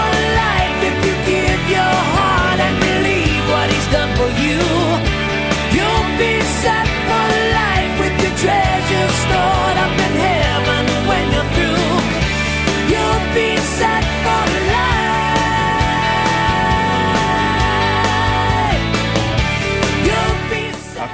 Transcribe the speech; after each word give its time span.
for 0.00 0.12
life. 0.40 0.82
If 0.88 0.96
you 4.40 4.79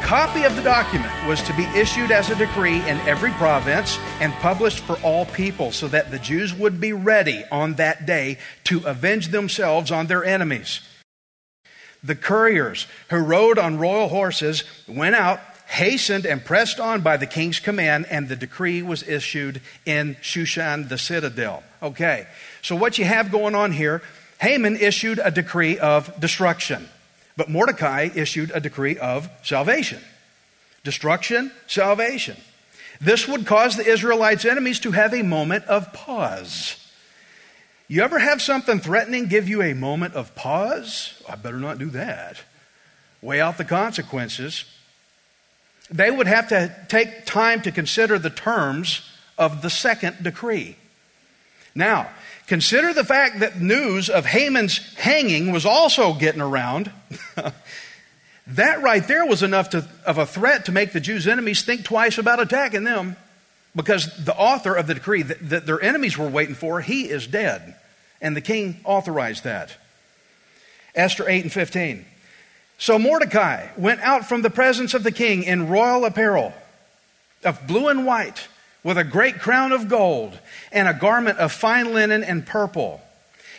copy 0.06 0.45
of 0.45 0.55
the 0.55 0.62
document 0.62 1.12
was 1.27 1.42
to 1.42 1.52
be 1.55 1.65
issued 1.77 2.12
as 2.12 2.30
a 2.30 2.37
decree 2.37 2.77
in 2.77 2.96
every 3.09 3.33
province 3.33 3.98
and 4.20 4.32
published 4.34 4.79
for 4.84 4.96
all 5.02 5.26
people 5.26 5.73
so 5.73 5.88
that 5.88 6.13
the 6.13 6.18
Jews 6.21 6.54
would 6.54 6.80
be 6.80 6.93
ready 6.93 7.43
on 7.51 7.74
that 7.74 8.07
day 8.07 8.38
to 8.65 8.87
avenge 8.87 9.30
themselves 9.30 9.90
on 9.90 10.07
their 10.07 10.24
enemies. 10.24 10.80
The 12.04 12.15
couriers 12.15 12.87
who 13.10 13.16
rode 13.16 13.59
on 13.59 13.79
royal 13.79 14.07
horses 14.07 14.63
went 14.87 15.16
out, 15.16 15.40
hastened, 15.66 16.24
and 16.24 16.45
pressed 16.45 16.79
on 16.79 17.01
by 17.01 17.16
the 17.16 17.26
king's 17.26 17.59
command, 17.59 18.07
and 18.09 18.29
the 18.29 18.37
decree 18.37 18.82
was 18.82 19.02
issued 19.09 19.60
in 19.85 20.15
Shushan, 20.23 20.88
the 20.88 20.98
citadel. 20.98 21.65
Okay, 21.82 22.29
so 22.63 22.76
what 22.76 22.96
you 22.96 23.04
have 23.04 23.32
going 23.32 23.57
on 23.57 23.73
here, 23.73 24.02
Haman 24.41 24.76
issued 24.76 25.18
a 25.18 25.32
decree 25.32 25.80
of 25.80 26.20
destruction, 26.20 26.88
but 27.37 27.51
Mordecai 27.51 28.09
issued 28.15 28.51
a 28.54 28.60
decree 28.60 28.98
of 28.98 29.29
salvation. 29.42 30.02
Destruction, 30.84 31.52
salvation. 31.66 32.37
This 33.01 33.29
would 33.29 33.46
cause 33.46 33.76
the 33.76 33.87
Israelites' 33.87 34.45
enemies 34.45 34.80
to 34.80 34.92
have 34.92 35.12
a 35.12 35.23
moment 35.23 35.64
of 35.66 35.92
pause. 35.92 36.82
You 37.88 38.02
ever 38.02 38.18
have 38.18 38.42
something 38.42 38.80
threatening 38.80 39.26
give 39.26 39.48
you 39.48 39.62
a 39.62 39.74
moment 39.74 40.14
of 40.14 40.34
pause? 40.34 41.23
I 41.29 41.37
better 41.37 41.59
not 41.59 41.79
do 41.79 41.90
that. 41.90 42.38
Weigh 43.23 43.40
out 43.40 43.59
the 43.59 43.64
consequences. 43.64 44.64
They 45.90 46.10
would 46.10 46.26
have 46.26 46.48
to 46.48 46.74
take 46.88 47.26
time 47.26 47.62
to 47.62 47.70
consider 47.70 48.18
the 48.18 48.30
terms 48.30 49.09
of 49.38 49.62
the 49.62 49.70
second 49.70 50.23
decree. 50.23 50.76
Now, 51.74 52.09
consider 52.46 52.92
the 52.92 53.04
fact 53.04 53.40
that 53.40 53.60
news 53.60 54.08
of 54.08 54.26
Haman's 54.26 54.78
hanging 54.94 55.52
was 55.52 55.66
also 55.66 56.14
getting 56.14 56.40
around. 56.40 56.90
that 58.46 58.82
right 58.82 59.06
there 59.06 59.26
was 59.26 59.42
enough 59.42 59.70
to, 59.70 59.88
of 60.04 60.18
a 60.18 60.26
threat 60.26 60.66
to 60.66 60.72
make 60.72 60.92
the 60.92 61.00
Jews' 61.00 61.26
enemies 61.26 61.62
think 61.62 61.84
twice 61.84 62.18
about 62.18 62.40
attacking 62.40 62.84
them 62.84 63.16
because 63.74 64.24
the 64.24 64.34
author 64.34 64.74
of 64.74 64.86
the 64.86 64.94
decree 64.94 65.22
that, 65.22 65.48
that 65.50 65.66
their 65.66 65.80
enemies 65.80 66.16
were 66.16 66.28
waiting 66.28 66.54
for, 66.54 66.80
he 66.80 67.08
is 67.08 67.26
dead. 67.26 67.76
And 68.20 68.34
the 68.34 68.41
king 68.41 68.80
authorized 68.84 69.44
that. 69.44 69.76
Esther 70.94 71.28
8 71.28 71.44
and 71.44 71.52
15. 71.52 72.06
So 72.78 72.98
Mordecai 72.98 73.68
went 73.76 74.00
out 74.00 74.26
from 74.26 74.42
the 74.42 74.50
presence 74.50 74.94
of 74.94 75.02
the 75.02 75.12
king 75.12 75.42
in 75.42 75.68
royal 75.68 76.04
apparel 76.04 76.54
of 77.44 77.66
blue 77.66 77.88
and 77.88 78.06
white, 78.06 78.48
with 78.86 78.97
a 78.97 79.02
great 79.02 79.41
crown 79.41 79.72
of 79.72 79.88
gold, 79.88 80.38
and 80.70 80.86
a 80.86 80.94
garment 80.94 81.36
of 81.38 81.50
fine 81.50 81.92
linen 81.92 82.22
and 82.22 82.47
purple. 82.47 83.00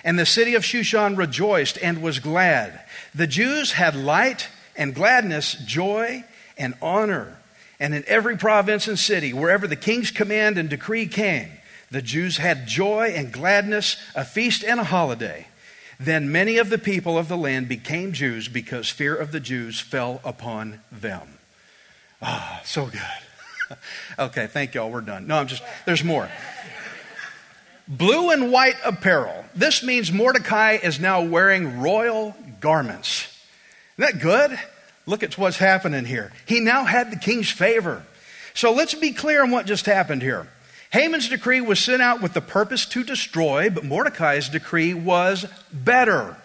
And 0.06 0.18
the 0.18 0.26
city 0.26 0.56
of 0.56 0.64
Shushan 0.64 1.18
rejoiced 1.18 1.78
and 1.84 2.02
was 2.02 2.20
glad. 2.20 2.80
The 3.14 3.28
Jews 3.28 3.74
had 3.74 3.94
light 3.94 4.48
and 4.78 4.96
gladness, 4.96 5.56
joy 5.66 6.24
and 6.58 6.76
honor. 6.82 7.36
And 7.78 7.94
in 7.94 8.06
every 8.08 8.38
province 8.38 8.88
and 8.88 8.98
city, 8.98 9.34
wherever 9.34 9.68
the 9.68 9.76
king's 9.76 10.12
command 10.12 10.58
and 10.58 10.70
decree 10.70 11.08
came, 11.08 11.52
the 11.92 12.02
Jews 12.02 12.38
had 12.38 12.66
joy 12.66 13.12
and 13.14 13.30
gladness, 13.30 13.98
a 14.16 14.24
feast 14.24 14.64
and 14.64 14.80
a 14.80 14.86
holiday. 14.86 15.48
Then 16.00 16.32
many 16.32 16.58
of 16.58 16.70
the 16.70 16.78
people 16.78 17.18
of 17.18 17.28
the 17.28 17.36
land 17.36 17.68
became 17.68 18.14
Jews 18.14 18.48
because 18.48 18.90
fear 18.90 19.14
of 19.14 19.34
the 19.34 19.42
Jews 19.42 19.82
fell 19.82 20.22
upon 20.24 20.80
them. 20.90 21.40
Ah, 22.22 22.62
so 22.64 22.86
good. 22.86 23.27
okay, 24.20 24.48
thank 24.48 24.74
y'all. 24.74 24.90
We're 24.90 25.02
done. 25.02 25.28
No, 25.28 25.38
I'm 25.38 25.48
just, 25.48 25.64
there's 25.86 26.04
more. 26.04 26.30
Blue 27.88 28.32
and 28.32 28.52
white 28.52 28.76
apparel. 28.84 29.46
This 29.56 29.82
means 29.84 30.12
Mordecai 30.12 30.74
is 30.74 31.00
now 31.00 31.22
wearing 31.22 31.80
royal 31.80 32.36
garments. 32.60 33.28
Isn't 33.98 34.14
that 34.14 34.22
good? 34.22 34.60
Look 35.06 35.24
at 35.24 35.38
what's 35.38 35.58
happening 35.58 36.04
here. 36.04 36.34
He 36.46 36.60
now 36.60 36.84
had 36.84 37.12
the 37.12 37.16
king's 37.16 37.50
favor. 37.50 38.04
So 38.54 38.74
let's 38.74 38.94
be 38.94 39.12
clear 39.14 39.44
on 39.44 39.52
what 39.52 39.66
just 39.66 39.86
happened 39.86 40.22
here. 40.22 40.48
Haman's 40.90 41.30
decree 41.30 41.62
was 41.62 41.80
sent 41.80 42.02
out 42.02 42.22
with 42.22 42.34
the 42.34 42.42
purpose 42.42 42.86
to 42.88 43.04
destroy, 43.04 43.70
but 43.70 43.84
Mordecai's 43.84 44.50
decree 44.50 44.94
was 44.94 45.46
better. 45.72 46.36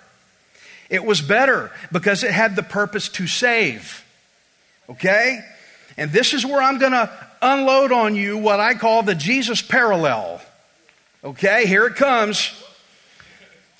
It 0.90 1.04
was 1.04 1.20
better 1.20 1.72
because 1.90 2.22
it 2.22 2.32
had 2.32 2.54
the 2.54 2.62
purpose 2.62 3.08
to 3.10 3.26
save. 3.26 4.04
Okay? 4.90 5.44
And 5.96 6.10
this 6.10 6.32
is 6.32 6.44
where 6.44 6.62
I'm 6.62 6.78
going 6.78 6.92
to 6.92 7.10
unload 7.40 7.92
on 7.92 8.14
you 8.14 8.38
what 8.38 8.60
I 8.60 8.74
call 8.74 9.02
the 9.02 9.14
Jesus 9.14 9.62
parallel. 9.62 10.40
Okay, 11.24 11.66
here 11.66 11.86
it 11.86 11.96
comes. 11.96 12.52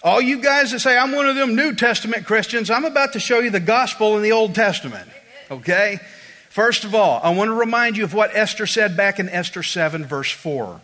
All 0.02 0.20
you 0.20 0.42
guys 0.42 0.72
that 0.72 0.80
say, 0.80 0.96
I'm 0.96 1.12
one 1.12 1.26
of 1.26 1.36
them 1.36 1.54
New 1.54 1.74
Testament 1.74 2.26
Christians, 2.26 2.70
I'm 2.70 2.84
about 2.84 3.12
to 3.12 3.20
show 3.20 3.38
you 3.38 3.50
the 3.50 3.60
gospel 3.60 4.16
in 4.16 4.22
the 4.22 4.32
Old 4.32 4.54
Testament. 4.54 5.08
Okay? 5.50 6.00
First 6.50 6.84
of 6.84 6.94
all, 6.94 7.20
I 7.22 7.30
want 7.30 7.48
to 7.48 7.54
remind 7.54 7.96
you 7.96 8.04
of 8.04 8.12
what 8.12 8.34
Esther 8.34 8.66
said 8.66 8.96
back 8.96 9.18
in 9.18 9.28
Esther 9.28 9.62
7, 9.62 10.04
verse 10.04 10.30
4. 10.30 10.80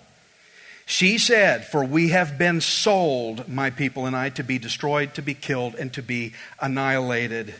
She 0.86 1.18
said, 1.18 1.66
For 1.66 1.84
we 1.84 2.08
have 2.08 2.38
been 2.38 2.62
sold, 2.62 3.48
my 3.48 3.68
people 3.68 4.06
and 4.06 4.16
I, 4.16 4.30
to 4.30 4.42
be 4.42 4.58
destroyed, 4.58 5.14
to 5.14 5.22
be 5.22 5.34
killed, 5.34 5.74
and 5.74 5.92
to 5.92 6.02
be 6.02 6.32
annihilated. 6.60 7.54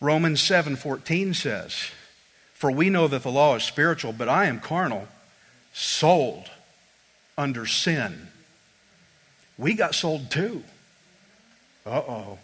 Romans 0.00 0.40
7:14 0.40 1.34
says, 1.34 1.90
For 2.54 2.70
we 2.70 2.90
know 2.90 3.08
that 3.08 3.22
the 3.22 3.30
law 3.30 3.56
is 3.56 3.64
spiritual, 3.64 4.12
but 4.12 4.28
I 4.28 4.46
am 4.46 4.60
carnal, 4.60 5.08
sold 5.72 6.50
under 7.36 7.66
sin. 7.66 8.28
We 9.56 9.74
got 9.74 9.94
sold 9.94 10.30
too. 10.30 10.62
Uh 11.84 12.02
oh. 12.06 12.38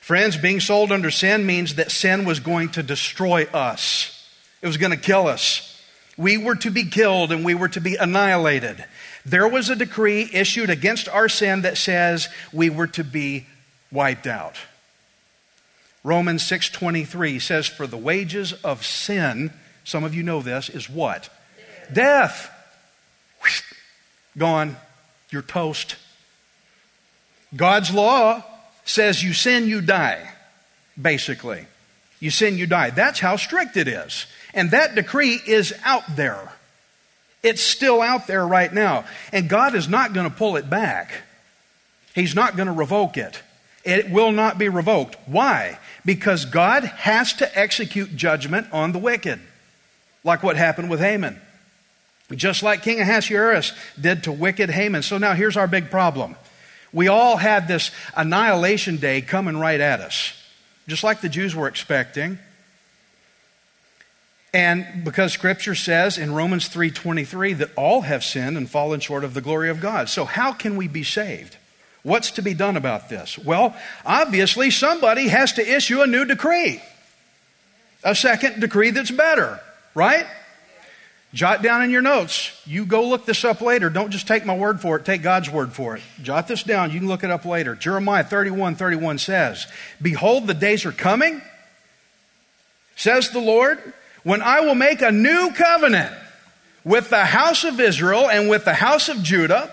Friends, 0.00 0.36
being 0.36 0.60
sold 0.60 0.92
under 0.92 1.10
sin 1.10 1.46
means 1.46 1.76
that 1.76 1.90
sin 1.90 2.24
was 2.24 2.40
going 2.40 2.70
to 2.70 2.82
destroy 2.82 3.44
us, 3.44 4.28
it 4.60 4.66
was 4.66 4.76
going 4.76 4.90
to 4.90 4.98
kill 4.98 5.26
us. 5.26 5.70
We 6.16 6.36
were 6.36 6.54
to 6.56 6.70
be 6.70 6.84
killed 6.84 7.32
and 7.32 7.44
we 7.44 7.54
were 7.54 7.68
to 7.70 7.80
be 7.80 7.96
annihilated. 7.96 8.84
There 9.26 9.48
was 9.48 9.68
a 9.68 9.74
decree 9.74 10.30
issued 10.32 10.70
against 10.70 11.08
our 11.08 11.28
sin 11.28 11.62
that 11.62 11.76
says 11.76 12.28
we 12.52 12.70
were 12.70 12.86
to 12.88 13.02
be 13.02 13.46
wiped 13.90 14.28
out. 14.28 14.56
Romans 16.04 16.42
6:23 16.42 17.40
says 17.40 17.66
for 17.66 17.86
the 17.86 17.96
wages 17.96 18.52
of 18.52 18.84
sin, 18.84 19.52
some 19.84 20.04
of 20.04 20.14
you 20.14 20.22
know 20.22 20.42
this, 20.42 20.68
is 20.68 20.88
what? 20.88 21.30
Death. 21.92 22.50
Gone. 24.36 24.76
You're 25.30 25.42
toast. 25.42 25.96
God's 27.56 27.90
law 27.90 28.44
says 28.84 29.22
you 29.22 29.32
sin, 29.32 29.66
you 29.66 29.80
die, 29.80 30.28
basically. 31.00 31.66
You 32.20 32.30
sin, 32.30 32.58
you 32.58 32.66
die. 32.66 32.90
That's 32.90 33.20
how 33.20 33.36
strict 33.36 33.76
it 33.76 33.88
is. 33.88 34.26
And 34.52 34.70
that 34.70 34.94
decree 34.94 35.40
is 35.46 35.74
out 35.84 36.16
there. 36.16 36.52
It's 37.42 37.62
still 37.62 38.00
out 38.00 38.26
there 38.26 38.46
right 38.46 38.72
now. 38.72 39.04
And 39.32 39.48
God 39.48 39.74
is 39.74 39.88
not 39.88 40.12
going 40.12 40.28
to 40.28 40.34
pull 40.34 40.56
it 40.56 40.68
back, 40.68 41.12
He's 42.14 42.34
not 42.34 42.56
going 42.56 42.66
to 42.66 42.72
revoke 42.72 43.16
it. 43.16 43.42
It 43.84 44.10
will 44.10 44.32
not 44.32 44.58
be 44.58 44.68
revoked. 44.68 45.16
Why? 45.26 45.78
Because 46.04 46.46
God 46.46 46.84
has 46.84 47.34
to 47.34 47.58
execute 47.58 48.16
judgment 48.16 48.66
on 48.72 48.92
the 48.92 48.98
wicked, 48.98 49.40
like 50.22 50.42
what 50.42 50.56
happened 50.56 50.88
with 50.90 51.00
Haman. 51.00 51.40
Just 52.32 52.62
like 52.62 52.82
King 52.82 53.00
Ahasuerus 53.00 53.72
did 54.00 54.24
to 54.24 54.32
wicked 54.32 54.70
Haman. 54.70 55.02
So 55.02 55.18
now 55.18 55.34
here's 55.34 55.56
our 55.56 55.66
big 55.66 55.90
problem. 55.90 56.36
We 56.92 57.08
all 57.08 57.36
had 57.36 57.68
this 57.68 57.90
annihilation 58.16 58.96
day 58.96 59.20
coming 59.20 59.58
right 59.58 59.80
at 59.80 60.00
us, 60.00 60.32
just 60.88 61.04
like 61.04 61.20
the 61.20 61.28
Jews 61.28 61.54
were 61.54 61.68
expecting. 61.68 62.38
And 64.54 65.04
because 65.04 65.32
scripture 65.32 65.74
says 65.74 66.16
in 66.16 66.32
Romans 66.32 66.68
3:23 66.68 67.52
that 67.54 67.70
all 67.76 68.02
have 68.02 68.24
sinned 68.24 68.56
and 68.56 68.70
fallen 68.70 69.00
short 69.00 69.24
of 69.24 69.34
the 69.34 69.40
glory 69.40 69.68
of 69.68 69.80
God. 69.80 70.08
So 70.08 70.24
how 70.24 70.52
can 70.52 70.76
we 70.76 70.86
be 70.86 71.02
saved? 71.02 71.56
What's 72.04 72.32
to 72.32 72.42
be 72.42 72.52
done 72.52 72.76
about 72.76 73.08
this? 73.08 73.38
Well, 73.38 73.74
obviously 74.04 74.70
somebody 74.70 75.28
has 75.28 75.54
to 75.54 75.66
issue 75.66 76.02
a 76.02 76.06
new 76.06 76.26
decree. 76.26 76.80
A 78.04 78.14
second 78.14 78.60
decree 78.60 78.90
that's 78.90 79.10
better, 79.10 79.58
right? 79.94 80.26
Jot 81.32 81.62
down 81.62 81.82
in 81.82 81.90
your 81.90 82.02
notes. 82.02 82.52
You 82.66 82.84
go 82.84 83.08
look 83.08 83.24
this 83.24 83.42
up 83.42 83.62
later. 83.62 83.88
Don't 83.88 84.10
just 84.10 84.28
take 84.28 84.44
my 84.44 84.54
word 84.54 84.82
for 84.82 84.96
it, 84.96 85.06
take 85.06 85.22
God's 85.22 85.50
word 85.50 85.72
for 85.72 85.96
it. 85.96 86.02
Jot 86.22 86.46
this 86.46 86.62
down. 86.62 86.92
You 86.92 87.00
can 87.00 87.08
look 87.08 87.24
it 87.24 87.30
up 87.30 87.46
later. 87.46 87.74
Jeremiah 87.74 88.22
31 88.22 88.76
31 88.76 89.16
says, 89.18 89.66
Behold, 90.00 90.46
the 90.46 90.54
days 90.54 90.84
are 90.84 90.92
coming, 90.92 91.40
says 92.96 93.30
the 93.30 93.40
Lord, 93.40 93.80
when 94.24 94.42
I 94.42 94.60
will 94.60 94.74
make 94.74 95.00
a 95.00 95.10
new 95.10 95.52
covenant 95.56 96.14
with 96.84 97.08
the 97.08 97.24
house 97.24 97.64
of 97.64 97.80
Israel 97.80 98.28
and 98.28 98.50
with 98.50 98.66
the 98.66 98.74
house 98.74 99.08
of 99.08 99.22
Judah, 99.22 99.72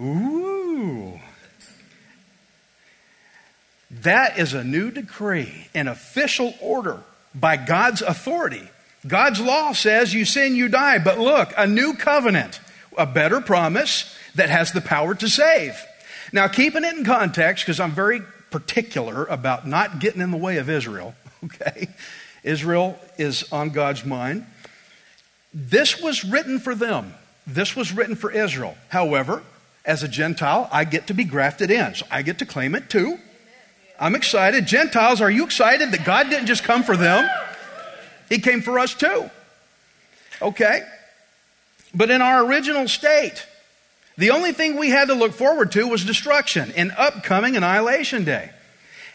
Ooh. 0.00 1.20
That 3.90 4.38
is 4.38 4.54
a 4.54 4.64
new 4.64 4.90
decree, 4.90 5.68
an 5.74 5.88
official 5.88 6.54
order 6.60 7.02
by 7.34 7.56
God's 7.56 8.02
authority 8.02 8.68
God's 9.06 9.40
law 9.40 9.72
says 9.72 10.12
you 10.12 10.24
sin, 10.24 10.56
you 10.56 10.68
die. 10.68 10.98
But 10.98 11.18
look, 11.18 11.52
a 11.56 11.66
new 11.66 11.94
covenant, 11.94 12.60
a 12.96 13.06
better 13.06 13.40
promise 13.40 14.14
that 14.34 14.50
has 14.50 14.72
the 14.72 14.80
power 14.80 15.14
to 15.14 15.28
save. 15.28 15.74
Now, 16.32 16.48
keeping 16.48 16.84
it 16.84 16.96
in 16.96 17.04
context, 17.04 17.64
because 17.64 17.80
I'm 17.80 17.92
very 17.92 18.20
particular 18.50 19.24
about 19.24 19.66
not 19.66 20.00
getting 20.00 20.20
in 20.20 20.30
the 20.30 20.36
way 20.36 20.58
of 20.58 20.68
Israel, 20.68 21.14
okay? 21.44 21.88
Israel 22.42 22.98
is 23.16 23.50
on 23.52 23.70
God's 23.70 24.04
mind. 24.04 24.46
This 25.52 26.00
was 26.00 26.24
written 26.24 26.58
for 26.58 26.74
them. 26.74 27.14
This 27.46 27.74
was 27.74 27.92
written 27.92 28.16
for 28.16 28.30
Israel. 28.30 28.76
However, 28.88 29.42
as 29.84 30.02
a 30.02 30.08
Gentile, 30.08 30.68
I 30.70 30.84
get 30.84 31.06
to 31.08 31.14
be 31.14 31.24
grafted 31.24 31.70
in. 31.70 31.94
So 31.94 32.06
I 32.10 32.22
get 32.22 32.38
to 32.38 32.46
claim 32.46 32.74
it 32.74 32.90
too. 32.90 33.18
I'm 33.98 34.14
excited. 34.14 34.66
Gentiles, 34.66 35.20
are 35.20 35.30
you 35.30 35.44
excited 35.44 35.90
that 35.90 36.04
God 36.04 36.30
didn't 36.30 36.46
just 36.46 36.64
come 36.64 36.82
for 36.82 36.96
them? 36.96 37.28
He 38.28 38.38
came 38.38 38.62
for 38.62 38.78
us 38.78 38.94
too. 38.94 39.30
Okay? 40.40 40.82
But 41.94 42.10
in 42.10 42.22
our 42.22 42.44
original 42.44 42.88
state, 42.88 43.46
the 44.16 44.30
only 44.30 44.52
thing 44.52 44.76
we 44.76 44.90
had 44.90 45.08
to 45.08 45.14
look 45.14 45.32
forward 45.32 45.72
to 45.72 45.86
was 45.86 46.04
destruction, 46.04 46.72
an 46.72 46.92
upcoming 46.96 47.56
annihilation 47.56 48.24
day. 48.24 48.50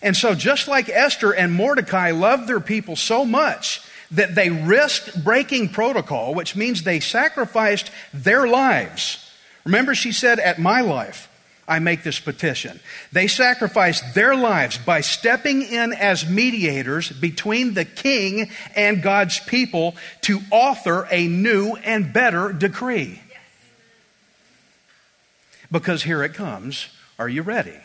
And 0.02 0.16
so, 0.16 0.36
just 0.36 0.68
like 0.68 0.90
Esther 0.90 1.32
and 1.32 1.54
Mordecai 1.54 2.12
loved 2.12 2.48
their 2.48 2.60
people 2.60 2.96
so 2.96 3.26
much 3.26 3.82
that 4.12 4.36
they 4.36 4.50
risked 4.50 5.24
breaking 5.24 5.70
protocol, 5.70 6.36
which 6.36 6.56
means 6.56 6.84
they 6.84 7.00
sacrificed 7.00 7.90
their 8.14 8.48
lives. 8.48 9.25
Remember, 9.66 9.96
she 9.96 10.12
said, 10.12 10.40
At 10.40 10.60
my 10.60 10.82
life, 10.82 11.30
I 11.68 11.80
make 11.80 12.04
this 12.04 12.20
petition. 12.20 12.80
They 13.12 13.28
sacrificed 13.28 14.14
their 14.14 14.36
lives 14.36 14.78
by 14.78 15.02
stepping 15.02 15.64
in 15.64 15.94
as 15.94 16.30
mediators 16.30 17.10
between 17.10 17.74
the 17.74 17.86
king 17.86 18.52
and 18.76 19.02
God's 19.02 19.40
people 19.40 19.96
to 20.22 20.42
author 20.52 21.08
a 21.10 21.28
new 21.28 21.76
and 21.84 22.14
better 22.14 22.54
decree. 22.54 23.22
Because 25.72 26.04
here 26.04 26.24
it 26.24 26.36
comes. 26.36 26.88
Are 27.18 27.28
you 27.28 27.42
ready? 27.42 27.80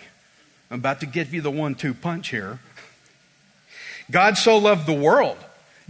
I'm 0.70 0.80
about 0.80 1.00
to 1.00 1.06
give 1.06 1.32
you 1.32 1.40
the 1.40 1.50
one 1.50 1.74
two 1.74 1.94
punch 1.94 2.28
here. 2.28 2.60
God 4.10 4.36
so 4.36 4.58
loved 4.58 4.86
the 4.86 4.92
world 4.92 5.38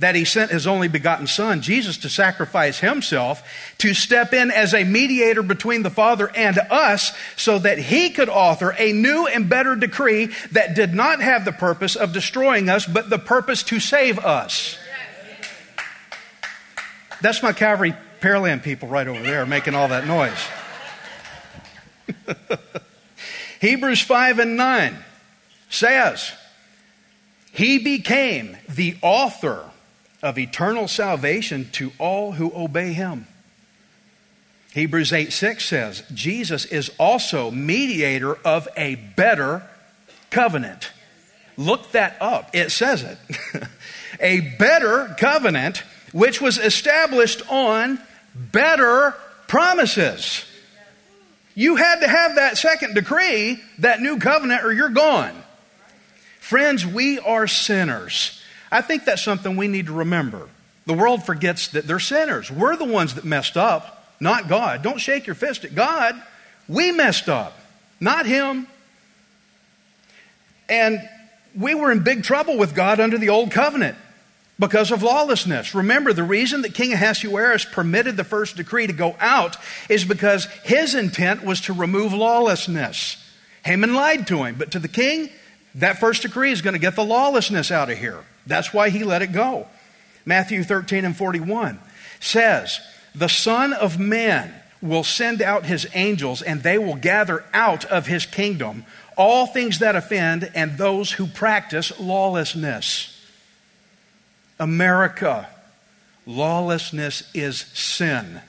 that 0.01 0.15
he 0.15 0.25
sent 0.25 0.51
his 0.51 0.67
only 0.67 0.89
begotten 0.89 1.27
son, 1.27 1.61
Jesus, 1.61 1.99
to 1.99 2.09
sacrifice 2.09 2.81
himself, 2.81 3.47
to 3.79 3.95
step 3.95 4.33
in 4.33 4.51
as 4.51 4.75
a 4.75 4.83
mediator 4.83 5.43
between 5.43 5.83
the 5.83 5.91
Father 5.91 6.31
and 6.35 6.59
us, 6.71 7.13
so 7.37 7.59
that 7.59 7.79
he 7.79 8.11
could 8.11 8.29
author 8.29 8.75
a 8.79 8.93
new 8.93 9.27
and 9.27 9.49
better 9.49 9.77
decree 9.77 10.31
that 10.53 10.75
did 10.75 10.95
not 10.95 11.21
have 11.21 11.45
the 11.45 11.53
purpose 11.53 11.97
of 11.97 12.13
destroying 12.13 12.69
us, 12.69 12.87
but 12.87 13.11
the 13.11 13.19
purpose 13.19 13.63
to 13.65 13.79
save 13.79 14.19
us. 14.19 14.79
That's 17.21 17.43
my 17.43 17.53
Calvary 17.53 17.95
Pearland 18.21 18.63
people 18.63 18.89
right 18.89 19.07
over 19.07 19.23
there 19.23 19.45
making 19.45 19.75
all 19.75 19.89
that 19.89 20.07
noise. 20.07 20.49
Hebrews 23.61 24.01
5 24.01 24.39
and 24.39 24.57
9 24.57 24.97
says, 25.69 26.33
He 27.53 27.79
became 27.79 28.57
the 28.67 28.97
author 29.03 29.70
of 30.23 30.39
eternal 30.39 30.89
salvation 30.89 31.69
to 31.73 31.93
all 31.99 32.33
who 32.33 32.53
obey 32.55 32.93
him. 32.93 33.27
Hebrews 34.73 35.13
8 35.13 35.33
6 35.33 35.65
says, 35.65 36.03
Jesus 36.15 36.65
is 36.65 36.91
also 36.99 37.51
mediator 37.51 38.37
of 38.45 38.69
a 38.77 38.95
better 38.95 39.63
covenant. 40.31 40.93
Look 41.57 41.93
that 41.93 42.17
up. 42.21 42.51
It 42.55 42.71
says 42.71 43.03
it. 43.03 43.19
a 44.21 44.41
better 44.59 45.15
covenant 45.19 45.83
which 46.13 46.41
was 46.41 46.59
established 46.59 47.43
on 47.51 48.01
better 48.35 49.15
promises. 49.49 50.45
You 51.55 51.77
had 51.77 52.01
to 52.01 52.09
have 52.09 52.37
that 52.37 52.57
second 52.57 52.95
decree, 52.95 53.61
that 53.79 54.01
new 54.01 54.19
covenant, 54.19 54.65
or 54.65 54.73
you're 54.73 54.89
gone. 54.89 55.35
Friends, 56.39 56.87
we 56.87 57.19
are 57.19 57.47
sinners. 57.47 58.40
I 58.71 58.83
think 58.83 59.05
that's 59.05 59.23
something 59.23 59.57
we 59.57 59.69
need 59.69 59.87
to 59.87 59.93
remember. 59.93 60.49
The 60.87 60.95
world 60.95 61.25
forgets 61.25 61.69
that 61.69 61.87
they're 61.87 61.99
sinners. 61.99 62.51
We're 62.51 62.77
the 62.77 62.85
ones 62.85 63.15
that 63.15 63.25
messed 63.25 63.57
up, 63.57 64.15
not 64.21 64.49
God. 64.49 64.83
Don't 64.83 64.99
shake 64.99 65.27
your 65.27 65.35
fist 65.35 65.65
at 65.65 65.75
God. 65.75 66.21
We 66.69 66.93
messed 66.93 67.29
up, 67.29 67.59
not 68.01 68.27
Him. 68.27 68.67
And 70.69 71.01
we 71.57 71.75
were 71.75 71.91
in 71.91 72.01
big 72.03 72.23
trouble 72.23 72.57
with 72.57 72.75
God 72.75 73.01
under 73.01 73.19
the 73.19 73.29
old 73.29 73.51
covenant 73.51 73.97
because 74.61 74.93
of 74.93 75.03
lawlessness. 75.03 75.75
Remember, 75.75 76.13
the 76.13 76.23
reason 76.23 76.63
that 76.63 76.75
King 76.75 76.93
Ahasuerus 76.93 77.65
permitted 77.65 78.17
the 78.17 78.25
first 78.25 78.57
decree 78.57 78.87
to 78.87 78.93
go 78.93 79.17
out 79.19 79.57
is 79.89 80.05
because 80.05 80.45
his 80.63 80.95
intent 80.95 81.45
was 81.45 81.63
to 81.63 81.73
remove 81.73 82.13
lawlessness. 82.13 83.17
Haman 83.65 83.95
lied 83.95 84.27
to 84.29 84.45
him, 84.45 84.57
but 84.57 84.71
to 84.73 84.79
the 84.79 84.89
king, 84.89 85.31
that 85.77 85.99
first 85.99 86.23
decree 86.23 86.53
is 86.53 86.63
going 86.63 86.75
to 86.75 86.81
get 86.81 86.97
the 86.97 87.05
lawlessness 87.05 87.71
out 87.71 87.91
of 87.91 87.99
here. 87.99 88.25
That's 88.47 88.75
why 88.75 88.91
he 88.91 89.05
let 89.05 89.23
it 89.23 89.33
go. 89.33 89.67
Matthew 90.25 90.65
13 90.65 91.05
and 91.05 91.17
41 91.17 91.79
says, 92.19 92.81
The 93.15 93.29
Son 93.29 93.73
of 93.73 93.99
Man 93.99 94.55
will 94.83 95.05
send 95.05 95.43
out 95.43 95.67
his 95.67 95.87
angels, 95.95 96.43
and 96.43 96.63
they 96.63 96.79
will 96.79 96.97
gather 96.97 97.45
out 97.53 97.85
of 97.87 98.07
his 98.07 98.27
kingdom 98.27 98.85
all 99.17 99.47
things 99.47 99.81
that 99.81 99.97
offend 99.97 100.51
and 100.55 100.79
those 100.79 101.13
who 101.13 101.27
practice 101.27 101.99
lawlessness. 102.01 103.17
America, 104.59 105.49
lawlessness 106.27 107.31
is 107.35 107.61
sin. 107.61 108.41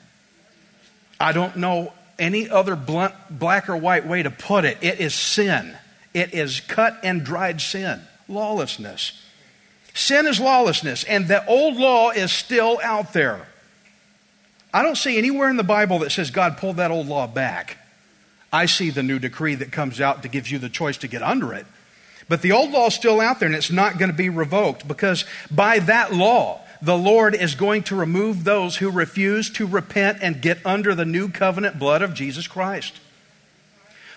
I 1.20 1.32
don't 1.32 1.56
know 1.56 1.92
any 2.18 2.48
other 2.48 2.76
blunt, 2.76 3.14
black 3.30 3.68
or 3.68 3.76
white 3.76 4.06
way 4.06 4.22
to 4.22 4.30
put 4.30 4.64
it. 4.64 4.78
It 4.80 5.00
is 5.00 5.14
sin. 5.14 5.76
It 6.14 6.34
is 6.34 6.60
cut 6.60 6.98
and 7.02 7.24
dried 7.24 7.60
sin, 7.60 8.00
lawlessness. 8.28 9.20
Sin 9.94 10.26
is 10.26 10.40
lawlessness, 10.40 11.04
and 11.04 11.28
the 11.28 11.44
old 11.46 11.76
law 11.76 12.10
is 12.10 12.32
still 12.32 12.80
out 12.82 13.12
there. 13.12 13.46
I 14.72 14.82
don't 14.82 14.96
see 14.96 15.18
anywhere 15.18 15.50
in 15.50 15.56
the 15.56 15.62
Bible 15.62 15.98
that 16.00 16.12
says 16.12 16.30
God 16.30 16.56
pulled 16.56 16.76
that 16.76 16.90
old 16.90 17.06
law 17.06 17.26
back. 17.26 17.76
I 18.52 18.66
see 18.66 18.90
the 18.90 19.02
new 19.02 19.18
decree 19.18 19.54
that 19.56 19.72
comes 19.72 20.00
out 20.00 20.22
that 20.22 20.32
gives 20.32 20.50
you 20.50 20.58
the 20.58 20.68
choice 20.68 20.98
to 20.98 21.08
get 21.08 21.22
under 21.22 21.52
it. 21.52 21.66
But 22.28 22.42
the 22.42 22.52
old 22.52 22.70
law 22.70 22.86
is 22.86 22.94
still 22.94 23.20
out 23.20 23.40
there 23.40 23.46
and 23.46 23.56
it's 23.56 23.70
not 23.70 23.98
going 23.98 24.10
to 24.10 24.16
be 24.16 24.28
revoked 24.28 24.86
because 24.86 25.24
by 25.50 25.78
that 25.80 26.14
law, 26.14 26.60
the 26.80 26.96
Lord 26.96 27.34
is 27.34 27.54
going 27.54 27.84
to 27.84 27.96
remove 27.96 28.44
those 28.44 28.76
who 28.76 28.90
refuse 28.90 29.50
to 29.50 29.66
repent 29.66 30.18
and 30.20 30.42
get 30.42 30.58
under 30.64 30.94
the 30.94 31.04
new 31.04 31.28
covenant 31.28 31.78
blood 31.78 32.02
of 32.02 32.14
Jesus 32.14 32.46
Christ. 32.46 33.00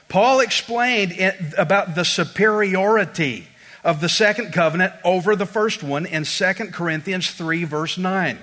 Paul 0.07 0.39
explained 0.39 1.13
about 1.57 1.95
the 1.95 2.05
superiority 2.05 3.47
of 3.83 4.01
the 4.01 4.09
second 4.09 4.53
covenant 4.53 4.93
over 5.03 5.35
the 5.35 5.45
first 5.45 5.83
one 5.83 6.05
in 6.05 6.23
2 6.23 6.53
Corinthians 6.71 7.29
3, 7.31 7.63
verse 7.65 7.97
9. 7.97 8.37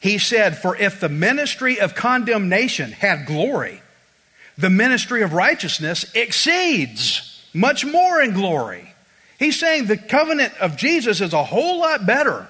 He 0.00 0.18
said, 0.18 0.58
For 0.58 0.76
if 0.76 0.98
the 0.98 1.08
ministry 1.08 1.80
of 1.80 1.94
condemnation 1.94 2.90
had 2.90 3.26
glory, 3.26 3.80
the 4.58 4.70
ministry 4.70 5.22
of 5.22 5.32
righteousness 5.32 6.04
exceeds 6.14 7.40
much 7.54 7.84
more 7.84 8.20
in 8.20 8.32
glory. 8.32 8.92
He's 9.38 9.58
saying 9.58 9.86
the 9.86 9.96
covenant 9.96 10.54
of 10.60 10.76
Jesus 10.76 11.20
is 11.20 11.32
a 11.32 11.44
whole 11.44 11.78
lot 11.78 12.06
better. 12.06 12.48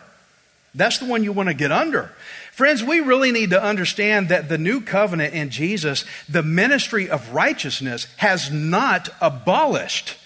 That's 0.75 0.99
the 0.99 1.07
one 1.07 1.25
you 1.25 1.33
want 1.33 1.49
to 1.49 1.55
get 1.55 1.73
under. 1.73 2.11
Friends, 2.53 2.85
we 2.85 3.01
really 3.01 3.33
need 3.33 3.51
to 3.51 3.63
understand 3.63 4.29
that 4.29 4.51
the 4.51 4.59
new 4.59 4.83
covenant 4.83 5.33
in 5.33 5.49
Jesus, 5.49 6.05
the 6.29 6.43
ministry 6.43 7.09
of 7.09 7.33
righteousness, 7.33 8.07
has 8.19 8.51
not 8.51 9.09
abolished 9.23 10.19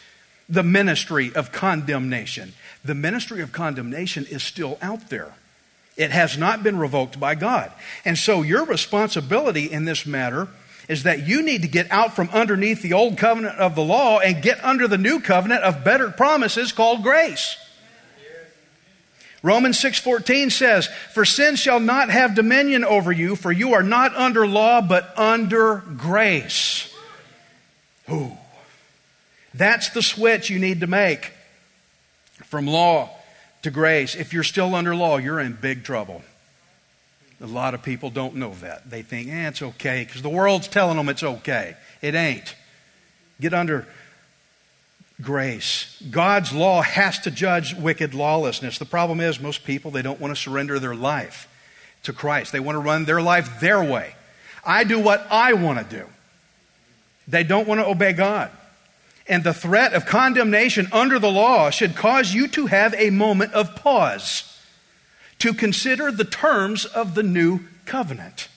the 0.49 0.64
ministry 0.64 1.30
of 1.37 1.52
condemnation. 1.52 2.52
The 2.85 2.97
ministry 2.97 3.42
of 3.42 3.52
condemnation 3.52 4.26
is 4.28 4.42
still 4.42 4.76
out 4.83 5.09
there. 5.09 5.35
It 5.97 6.11
has 6.11 6.37
not 6.37 6.64
been 6.64 6.78
revoked 6.78 7.18
by 7.21 7.37
God. 7.37 7.71
And 8.04 8.18
so 8.18 8.42
your 8.42 8.64
responsibility 8.64 9.71
in 9.71 9.85
this 9.85 10.04
matter 10.04 10.49
is 10.88 11.04
that 11.04 11.28
you 11.28 11.42
need 11.42 11.62
to 11.62 11.68
get 11.68 11.90
out 11.92 12.16
from 12.16 12.28
underneath 12.30 12.83
the 12.83 12.92
old 12.92 13.18
covenant 13.18 13.56
of 13.59 13.76
the 13.76 13.85
law 13.85 14.18
and 14.18 14.42
get 14.42 14.62
under 14.64 14.88
the 14.88 14.99
new 14.99 15.21
covenant 15.21 15.62
of 15.62 15.85
better 15.85 16.11
promises 16.11 16.73
called 16.73 17.04
grace. 17.04 17.56
Romans 19.43 19.78
6:14 19.78 20.50
says, 20.50 20.88
"For 21.14 21.25
sin 21.25 21.57
shall 21.57 21.81
not 21.81 22.11
have 22.11 22.35
dominion 22.35 22.85
over 22.85 23.12
you, 23.12 23.37
for 23.37 23.52
you 23.52 23.75
are 23.75 23.83
not 23.83 24.14
under 24.16 24.47
law 24.47 24.81
but 24.81 25.12
under 25.16 25.76
grace." 25.97 26.88
Ooh. 28.11 28.37
That's 29.55 29.88
the 29.90 30.02
switch 30.02 30.50
you 30.50 30.59
need 30.59 30.81
to 30.81 30.87
make 30.87 31.33
from 32.45 32.66
law 32.66 33.11
to 33.62 33.71
grace. 33.71 34.14
If 34.14 34.33
you're 34.33 34.45
still 34.45 34.75
under 34.75 34.95
law, 34.95 35.16
you're 35.16 35.40
in 35.40 35.55
big 35.55 35.83
trouble. 35.83 36.23
A 37.40 37.47
lot 37.47 37.75
of 37.75 37.83
people 37.83 38.11
don't 38.11 38.37
know 38.37 38.55
that. 38.61 38.88
They 38.88 39.02
think, 39.02 39.28
eh, 39.28 39.49
it's 39.49 39.62
okay, 39.62 40.05
because 40.05 40.23
the 40.23 40.28
world's 40.28 40.69
telling 40.69 40.97
them 40.97 41.09
it's 41.09 41.23
okay. 41.23 41.76
It 42.00 42.14
ain't. 42.14 42.55
Get 43.40 43.52
under 43.52 43.87
grace. 45.20 46.02
God's 46.11 46.52
law 46.52 46.82
has 46.82 47.18
to 47.20 47.30
judge 47.30 47.75
wicked 47.75 48.14
lawlessness. 48.14 48.78
The 48.78 48.85
problem 48.85 49.20
is, 49.20 49.40
most 49.40 49.64
people, 49.64 49.90
they 49.90 50.02
don't 50.02 50.20
want 50.20 50.35
to 50.35 50.40
surrender 50.40 50.78
their 50.78 50.94
life 50.94 51.49
to 52.02 52.12
Christ. 52.12 52.52
They 52.52 52.61
want 52.61 52.76
to 52.76 52.80
run 52.80 53.04
their 53.04 53.23
life 53.23 53.61
their 53.61 53.82
way. 53.82 54.14
I 54.64 54.85
do 54.85 54.99
what 54.99 55.26
I 55.30 55.54
want 55.54 55.78
to 55.78 55.96
do. 55.96 56.06
They 57.28 57.44
don't 57.44 57.66
want 57.66 57.80
to 57.80 57.87
obey 57.87 58.12
God. 58.12 58.50
And 59.28 59.42
the 59.42 59.54
threat 59.54 59.92
of 59.92 60.06
condemnation 60.06 60.88
under 60.92 61.18
the 61.18 61.30
law 61.30 61.70
should 61.70 61.96
cause 61.96 62.32
you 62.32 62.46
to 62.49 62.66
have 62.66 62.94
a 62.94 63.11
moment 63.11 63.54
of 63.54 63.75
pause 63.75 64.52
to 65.40 65.52
consider 65.52 66.12
the 66.12 66.25
terms 66.25 66.85
of 66.85 67.14
the 67.14 67.23
new 67.23 67.61
covenant. 67.85 68.49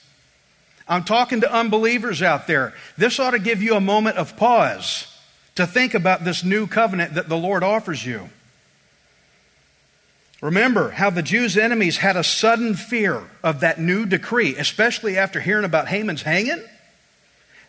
I'm 0.88 1.04
talking 1.04 1.40
to 1.42 1.52
unbelievers 1.52 2.22
out 2.22 2.46
there. 2.46 2.74
This 2.96 3.18
ought 3.18 3.32
to 3.32 3.38
give 3.38 3.62
you 3.62 3.74
a 3.74 3.80
moment 3.80 4.16
of 4.16 4.36
pause 4.36 5.09
to 5.60 5.66
think 5.66 5.94
about 5.94 6.24
this 6.24 6.44
new 6.44 6.66
covenant 6.66 7.14
that 7.14 7.28
the 7.28 7.36
Lord 7.36 7.62
offers 7.62 8.04
you. 8.04 8.28
Remember 10.40 10.90
how 10.90 11.10
the 11.10 11.22
Jews' 11.22 11.58
enemies 11.58 11.98
had 11.98 12.16
a 12.16 12.24
sudden 12.24 12.74
fear 12.74 13.22
of 13.42 13.60
that 13.60 13.78
new 13.78 14.06
decree, 14.06 14.56
especially 14.56 15.18
after 15.18 15.38
hearing 15.40 15.64
about 15.64 15.88
Haman's 15.88 16.22
hanging? 16.22 16.62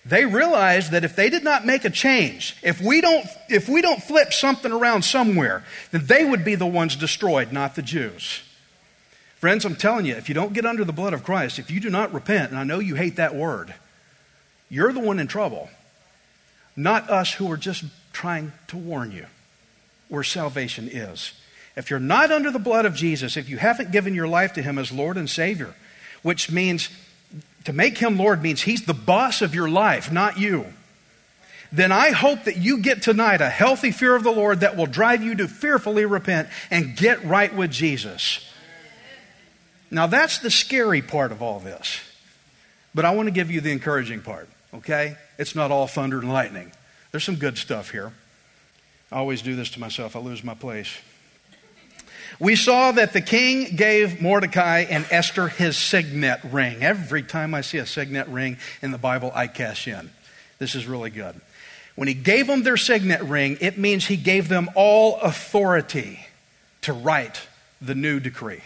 They 0.06 0.26
realized 0.26 0.92
that 0.92 1.04
if 1.04 1.16
they 1.16 1.30
did 1.30 1.44
not 1.44 1.66
make 1.66 1.86
a 1.86 1.90
change, 1.90 2.56
if 2.64 2.82
we 2.82 3.02
don't, 3.02 3.26
if 3.50 3.70
we 3.70 3.82
don't 3.82 4.02
flip 4.02 4.34
something 4.34 4.72
around 4.72 5.04
somewhere, 5.04 5.64
then 5.92 6.06
they 6.06 6.24
would 6.26 6.44
be 6.44 6.56
the 6.56 6.66
ones 6.66 6.96
destroyed, 6.96 7.52
not 7.52 7.76
the 7.76 7.82
Jews. 7.82 8.42
Friends, 9.36 9.66
I'm 9.66 9.76
telling 9.76 10.06
you, 10.06 10.16
if 10.16 10.30
you 10.30 10.36
don't 10.36 10.54
get 10.54 10.66
under 10.66 10.86
the 10.86 10.94
blood 10.94 11.14
of 11.14 11.24
Christ, 11.24 11.60
if 11.60 11.70
you 11.70 11.80
do 11.80 11.90
not 11.90 12.14
repent, 12.14 12.52
and 12.52 12.60
I 12.60 12.64
know 12.64 12.80
you 12.80 12.96
hate 12.96 13.18
that 13.18 13.36
word, 13.36 13.74
you're 14.70 14.94
the 14.94 15.00
one 15.00 15.20
in 15.20 15.28
trouble 15.28 15.70
not 16.76 17.10
us 17.10 17.34
who 17.34 17.52
are 17.52 17.58
just 17.58 17.84
trying 18.14 18.54
to 18.68 18.78
warn 18.78 19.12
you 19.12 19.26
where 20.10 20.24
salvation 20.24 20.90
is. 20.92 21.34
If 21.76 21.90
you're 21.90 22.00
not 22.00 22.32
under 22.32 22.52
the 22.52 22.60
blood 22.60 22.86
of 22.86 22.94
Jesus, 22.94 23.38
if 23.38 23.48
you 23.48 23.58
haven't 23.58 23.92
given 23.92 24.14
your 24.14 24.28
life 24.28 24.54
to 24.54 24.62
Him 24.62 24.78
as 24.78 24.92
Lord 24.92 25.18
and 25.18 25.30
Savior, 25.30 25.74
which 26.22 26.52
means 26.52 26.90
to 27.64 27.74
make 27.74 27.98
Him 27.98 28.18
Lord 28.18 28.44
means 28.44 28.62
He's 28.62 28.86
the 28.86 28.94
boss 28.94 29.42
of 29.42 29.56
your 29.56 29.70
life, 29.70 30.12
not 30.12 30.38
you, 30.38 30.66
then 31.72 31.92
I 31.94 32.12
hope 32.12 32.44
that 32.44 32.58
you 32.58 32.80
get 32.80 33.02
tonight 33.02 33.40
a 33.40 33.50
healthy 33.50 33.92
fear 33.92 34.16
of 34.16 34.24
the 34.24 34.32
Lord 34.32 34.60
that 34.60 34.76
will 34.76 34.86
drive 34.86 35.24
you 35.24 35.36
to 35.36 35.48
fearfully 35.48 36.06
repent 36.06 36.50
and 36.70 36.98
get 36.98 37.24
right 37.24 37.56
with 37.56 37.72
Jesus. 37.72 38.46
Now, 39.90 40.08
that's 40.08 40.40
the 40.40 40.52
scary 40.52 41.02
part 41.02 41.32
of 41.32 41.42
all 41.42 41.60
this. 41.60 42.02
But 42.94 43.06
I 43.06 43.12
want 43.12 43.28
to 43.28 43.32
give 43.32 43.50
you 43.50 43.62
the 43.62 43.72
encouraging 43.72 44.22
part, 44.22 44.50
okay? 44.74 45.16
It's 45.42 45.56
not 45.56 45.72
all 45.72 45.88
thunder 45.88 46.20
and 46.20 46.32
lightning. 46.32 46.72
There's 47.10 47.24
some 47.24 47.38
good 47.38 47.58
stuff 47.58 47.90
here. 47.90 48.14
I 49.12 49.18
always 49.18 49.42
do 49.42 49.56
this 49.56 49.72
to 49.72 49.80
myself, 49.80 50.16
I 50.16 50.20
lose 50.20 50.44
my 50.44 50.54
place. 50.54 50.96
We 52.40 52.56
saw 52.56 52.92
that 52.92 53.12
the 53.12 53.22
king 53.22 53.76
gave 53.76 54.22
Mordecai 54.22 54.86
and 54.88 55.04
Esther 55.10 55.48
his 55.48 55.78
signet 55.78 56.42
ring. 56.44 56.84
Every 56.84 57.24
time 57.24 57.56
I 57.56 57.62
see 57.62 57.80
a 57.80 57.88
signet 57.88 58.28
ring 58.28 58.58
in 58.84 58.92
the 58.92 59.00
Bible, 59.00 59.32
I 59.34 59.48
cash 59.48 59.88
in. 59.88 60.12
This 60.60 60.76
is 60.76 60.86
really 60.86 61.10
good. 61.10 61.42
When 61.96 62.08
he 62.08 62.14
gave 62.14 62.46
them 62.46 62.62
their 62.62 62.78
signet 62.78 63.24
ring, 63.24 63.58
it 63.62 63.80
means 63.80 64.06
he 64.06 64.18
gave 64.18 64.48
them 64.48 64.70
all 64.76 65.20
authority 65.22 66.20
to 66.84 66.94
write 66.94 67.42
the 67.82 67.96
new 67.96 68.20
decree. 68.20 68.62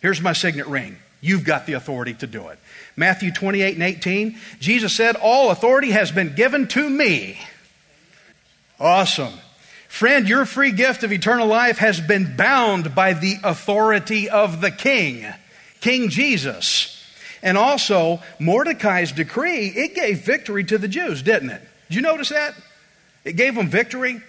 Here's 0.00 0.22
my 0.22 0.32
signet 0.32 0.68
ring. 0.68 0.96
You've 1.20 1.44
got 1.44 1.66
the 1.66 1.72
authority 1.72 2.14
to 2.14 2.26
do 2.26 2.48
it. 2.48 2.58
Matthew 2.96 3.32
28 3.32 3.74
and 3.74 3.82
18, 3.82 4.38
Jesus 4.60 4.92
said, 4.92 5.16
All 5.16 5.50
authority 5.50 5.90
has 5.90 6.12
been 6.12 6.34
given 6.34 6.68
to 6.68 6.88
me. 6.88 7.38
Awesome. 8.78 9.34
Friend, 9.88 10.28
your 10.28 10.44
free 10.44 10.70
gift 10.70 11.02
of 11.02 11.12
eternal 11.12 11.46
life 11.46 11.78
has 11.78 12.00
been 12.00 12.36
bound 12.36 12.94
by 12.94 13.14
the 13.14 13.36
authority 13.42 14.28
of 14.28 14.60
the 14.60 14.70
king, 14.70 15.26
King 15.80 16.08
Jesus. 16.08 16.94
And 17.42 17.56
also, 17.56 18.20
Mordecai's 18.38 19.12
decree, 19.12 19.68
it 19.68 19.94
gave 19.94 20.24
victory 20.24 20.64
to 20.64 20.78
the 20.78 20.88
Jews, 20.88 21.22
didn't 21.22 21.50
it? 21.50 21.62
Did 21.88 21.96
you 21.96 22.02
notice 22.02 22.28
that? 22.28 22.54
It 23.24 23.34
gave 23.34 23.54
them 23.54 23.68
victory. 23.68 24.20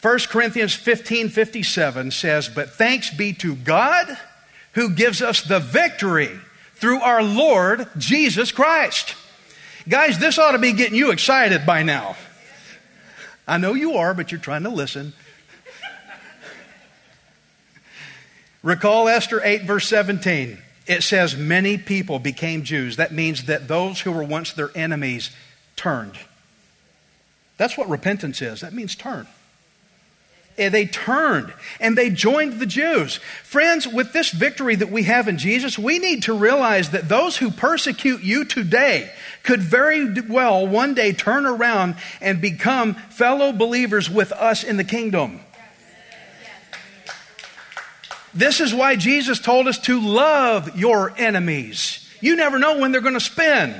1 0.00 0.18
Corinthians 0.28 0.74
15 0.74 1.28
57 1.28 2.10
says, 2.10 2.48
But 2.48 2.70
thanks 2.70 3.10
be 3.10 3.32
to 3.34 3.54
God 3.54 4.18
who 4.72 4.90
gives 4.90 5.22
us 5.22 5.42
the 5.42 5.60
victory 5.60 6.30
through 6.74 7.00
our 7.00 7.22
Lord 7.22 7.88
Jesus 7.96 8.52
Christ. 8.52 9.14
Guys, 9.88 10.18
this 10.18 10.38
ought 10.38 10.52
to 10.52 10.58
be 10.58 10.72
getting 10.72 10.96
you 10.96 11.10
excited 11.10 11.66
by 11.66 11.82
now. 11.82 12.16
I 13.46 13.58
know 13.58 13.74
you 13.74 13.94
are, 13.94 14.14
but 14.14 14.30
you're 14.30 14.40
trying 14.40 14.62
to 14.62 14.70
listen. 14.70 15.12
Recall 18.62 19.08
Esther 19.08 19.40
8, 19.42 19.62
verse 19.62 19.88
17. 19.88 20.58
It 20.86 21.02
says, 21.02 21.36
Many 21.36 21.78
people 21.78 22.18
became 22.18 22.62
Jews. 22.62 22.96
That 22.96 23.12
means 23.12 23.44
that 23.44 23.68
those 23.68 24.00
who 24.00 24.12
were 24.12 24.22
once 24.22 24.52
their 24.52 24.70
enemies 24.76 25.30
turned. 25.74 26.18
That's 27.56 27.76
what 27.76 27.88
repentance 27.88 28.40
is. 28.40 28.60
That 28.60 28.72
means 28.72 28.94
turn. 28.94 29.26
And 30.58 30.72
they 30.72 30.86
turned 30.86 31.52
and 31.80 31.96
they 31.96 32.10
joined 32.10 32.60
the 32.60 32.66
Jews. 32.66 33.16
Friends, 33.42 33.88
with 33.88 34.12
this 34.12 34.30
victory 34.30 34.74
that 34.76 34.90
we 34.90 35.04
have 35.04 35.26
in 35.26 35.38
Jesus, 35.38 35.78
we 35.78 35.98
need 35.98 36.24
to 36.24 36.34
realize 36.34 36.90
that 36.90 37.08
those 37.08 37.38
who 37.38 37.50
persecute 37.50 38.22
you 38.22 38.44
today 38.44 39.10
could 39.42 39.60
very 39.60 40.20
well 40.20 40.66
one 40.66 40.94
day 40.94 41.12
turn 41.12 41.46
around 41.46 41.96
and 42.20 42.40
become 42.40 42.94
fellow 42.94 43.52
believers 43.52 44.10
with 44.10 44.30
us 44.32 44.62
in 44.62 44.76
the 44.76 44.84
kingdom. 44.84 45.40
This 48.34 48.60
is 48.60 48.74
why 48.74 48.96
Jesus 48.96 49.40
told 49.40 49.68
us 49.68 49.78
to 49.80 50.00
love 50.00 50.78
your 50.78 51.14
enemies. 51.18 52.08
You 52.20 52.36
never 52.36 52.58
know 52.58 52.78
when 52.78 52.92
they're 52.92 53.00
going 53.00 53.14
to 53.14 53.20
spin. 53.20 53.74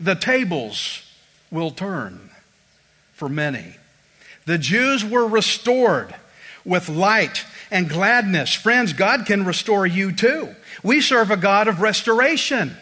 The 0.00 0.14
tables 0.14 1.02
will 1.50 1.70
turn 1.70 2.30
for 3.24 3.28
many. 3.30 3.74
The 4.44 4.58
Jews 4.58 5.02
were 5.02 5.26
restored 5.26 6.14
with 6.62 6.90
light 6.90 7.46
and 7.70 7.88
gladness. 7.88 8.52
Friends, 8.52 8.92
God 8.92 9.24
can 9.24 9.46
restore 9.46 9.86
you 9.86 10.12
too. 10.12 10.54
We 10.82 11.00
serve 11.00 11.30
a 11.30 11.38
God 11.38 11.66
of 11.66 11.80
restoration. 11.80 12.76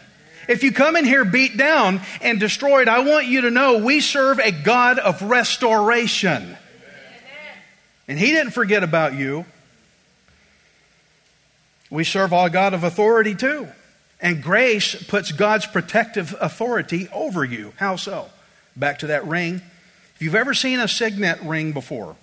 If 0.49 0.61
you 0.61 0.73
come 0.73 0.97
in 0.97 1.05
here 1.05 1.23
beat 1.23 1.55
down 1.55 2.01
and 2.21 2.41
destroyed, 2.41 2.89
I 2.89 2.99
want 3.05 3.27
you 3.27 3.39
to 3.41 3.51
know 3.51 3.77
we 3.77 4.01
serve 4.01 4.37
a 4.39 4.51
God 4.51 4.99
of 4.99 5.21
restoration. 5.21 6.57
And 8.09 8.19
He 8.19 8.31
didn't 8.33 8.51
forget 8.51 8.83
about 8.83 9.13
you. 9.13 9.45
We 11.89 12.03
serve 12.03 12.33
a 12.33 12.49
God 12.49 12.73
of 12.73 12.83
authority 12.83 13.33
too. 13.33 13.69
And 14.19 14.43
grace 14.43 15.01
puts 15.05 15.31
God's 15.31 15.67
protective 15.67 16.35
authority 16.41 17.07
over 17.13 17.45
you. 17.45 17.71
How 17.77 17.95
so? 17.95 18.29
Back 18.75 18.99
to 18.99 19.07
that 19.07 19.25
ring 19.25 19.61
you've 20.19 20.35
ever 20.35 20.53
seen 20.53 20.79
a 20.79 20.87
signet 20.87 21.41
ring 21.41 21.71
before, 21.71 22.15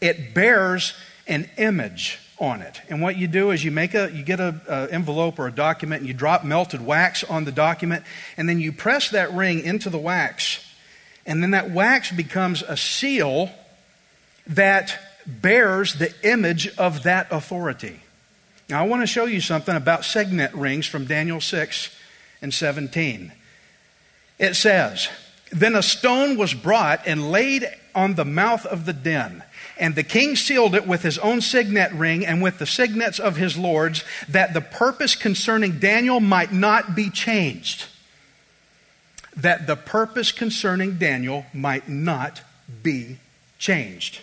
it 0.00 0.34
bears 0.34 0.94
an 1.26 1.48
image 1.56 2.18
on 2.40 2.62
it. 2.62 2.80
And 2.88 3.02
what 3.02 3.16
you 3.16 3.26
do 3.26 3.50
is 3.50 3.64
you 3.64 3.70
make 3.70 3.94
a 3.94 4.10
you 4.12 4.22
get 4.22 4.40
a, 4.40 4.60
a 4.68 4.92
envelope 4.92 5.38
or 5.38 5.46
a 5.46 5.52
document 5.52 6.00
and 6.00 6.08
you 6.08 6.14
drop 6.14 6.44
melted 6.44 6.84
wax 6.84 7.24
on 7.24 7.44
the 7.44 7.52
document 7.52 8.04
and 8.36 8.48
then 8.48 8.60
you 8.60 8.72
press 8.72 9.10
that 9.10 9.32
ring 9.32 9.60
into 9.60 9.90
the 9.90 9.98
wax. 9.98 10.64
And 11.26 11.42
then 11.42 11.50
that 11.50 11.70
wax 11.70 12.10
becomes 12.10 12.62
a 12.62 12.76
seal 12.76 13.50
that 14.46 14.98
bears 15.26 15.94
the 15.94 16.14
image 16.22 16.68
of 16.78 17.02
that 17.02 17.26
authority. 17.30 18.00
Now 18.68 18.82
I 18.82 18.86
want 18.86 19.02
to 19.02 19.06
show 19.06 19.24
you 19.24 19.40
something 19.40 19.74
about 19.74 20.04
signet 20.04 20.54
rings 20.54 20.86
from 20.86 21.04
Daniel 21.04 21.40
6 21.40 21.94
and 22.40 22.54
17. 22.54 23.32
It 24.38 24.54
says, 24.54 25.08
Then 25.50 25.74
a 25.74 25.82
stone 25.82 26.36
was 26.36 26.54
brought 26.54 27.06
and 27.06 27.30
laid 27.30 27.68
on 27.94 28.14
the 28.14 28.24
mouth 28.24 28.66
of 28.66 28.84
the 28.84 28.92
den 28.92 29.42
and 29.78 29.94
the 29.94 30.02
king 30.02 30.36
sealed 30.36 30.74
it 30.74 30.86
with 30.86 31.02
his 31.02 31.18
own 31.18 31.40
signet 31.40 31.92
ring 31.92 32.26
and 32.26 32.42
with 32.42 32.58
the 32.58 32.66
signets 32.66 33.18
of 33.18 33.36
his 33.36 33.56
lords, 33.56 34.04
that 34.28 34.52
the 34.52 34.60
purpose 34.60 35.14
concerning 35.14 35.78
Daniel 35.78 36.20
might 36.20 36.52
not 36.52 36.94
be 36.94 37.10
changed. 37.10 37.86
That 39.36 39.66
the 39.66 39.76
purpose 39.76 40.32
concerning 40.32 40.98
Daniel 40.98 41.46
might 41.54 41.88
not 41.88 42.42
be 42.82 43.18
changed. 43.58 44.18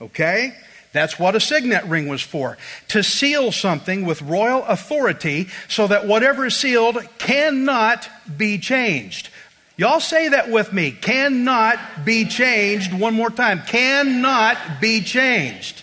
Okay? 0.00 0.54
That's 0.92 1.18
what 1.18 1.34
a 1.34 1.40
signet 1.40 1.84
ring 1.86 2.08
was 2.08 2.22
for. 2.22 2.58
To 2.88 3.02
seal 3.02 3.52
something 3.52 4.04
with 4.04 4.22
royal 4.22 4.62
authority 4.64 5.48
so 5.66 5.86
that 5.86 6.06
whatever 6.06 6.46
is 6.46 6.54
sealed 6.54 6.98
cannot 7.18 8.08
be 8.36 8.58
changed. 8.58 9.30
Y'all 9.76 10.00
say 10.00 10.28
that 10.28 10.50
with 10.50 10.72
me. 10.72 10.92
Cannot 10.92 11.78
be 12.04 12.24
changed. 12.26 12.92
One 12.92 13.14
more 13.14 13.30
time. 13.30 13.62
Cannot 13.66 14.80
be 14.80 15.00
changed. 15.00 15.82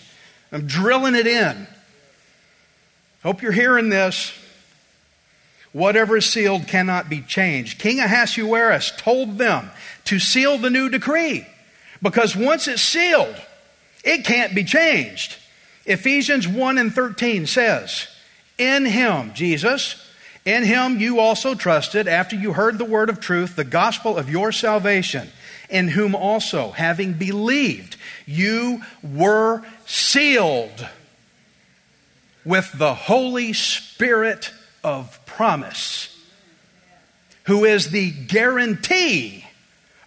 I'm 0.50 0.66
drilling 0.66 1.14
it 1.14 1.26
in. 1.26 1.66
Hope 3.22 3.42
you're 3.42 3.52
hearing 3.52 3.90
this. 3.90 4.32
Whatever 5.72 6.18
is 6.18 6.26
sealed 6.26 6.68
cannot 6.68 7.08
be 7.08 7.22
changed. 7.22 7.78
King 7.78 8.00
Ahasuerus 8.00 8.92
told 8.96 9.38
them 9.38 9.70
to 10.04 10.18
seal 10.18 10.58
the 10.58 10.70
new 10.70 10.88
decree 10.88 11.46
because 12.02 12.36
once 12.36 12.68
it's 12.68 12.82
sealed, 12.82 13.34
it 14.04 14.24
can't 14.24 14.54
be 14.54 14.64
changed. 14.64 15.36
Ephesians 15.86 16.46
1 16.46 16.78
and 16.78 16.92
13 16.94 17.46
says, 17.46 18.08
In 18.58 18.84
him, 18.84 19.32
Jesus, 19.34 19.96
in 20.44 20.64
him 20.64 20.98
you 20.98 21.20
also 21.20 21.54
trusted 21.54 22.08
after 22.08 22.34
you 22.34 22.52
heard 22.52 22.78
the 22.78 22.84
word 22.84 23.08
of 23.08 23.20
truth, 23.20 23.54
the 23.54 23.64
gospel 23.64 24.16
of 24.16 24.28
your 24.28 24.50
salvation, 24.50 25.28
in 25.70 25.88
whom 25.88 26.14
also, 26.14 26.72
having 26.72 27.12
believed, 27.12 27.96
you 28.26 28.82
were 29.02 29.62
sealed 29.86 30.88
with 32.44 32.72
the 32.76 32.94
Holy 32.94 33.52
Spirit 33.52 34.52
of 34.82 35.24
promise, 35.26 36.08
who 37.44 37.64
is 37.64 37.90
the 37.90 38.10
guarantee 38.10 39.44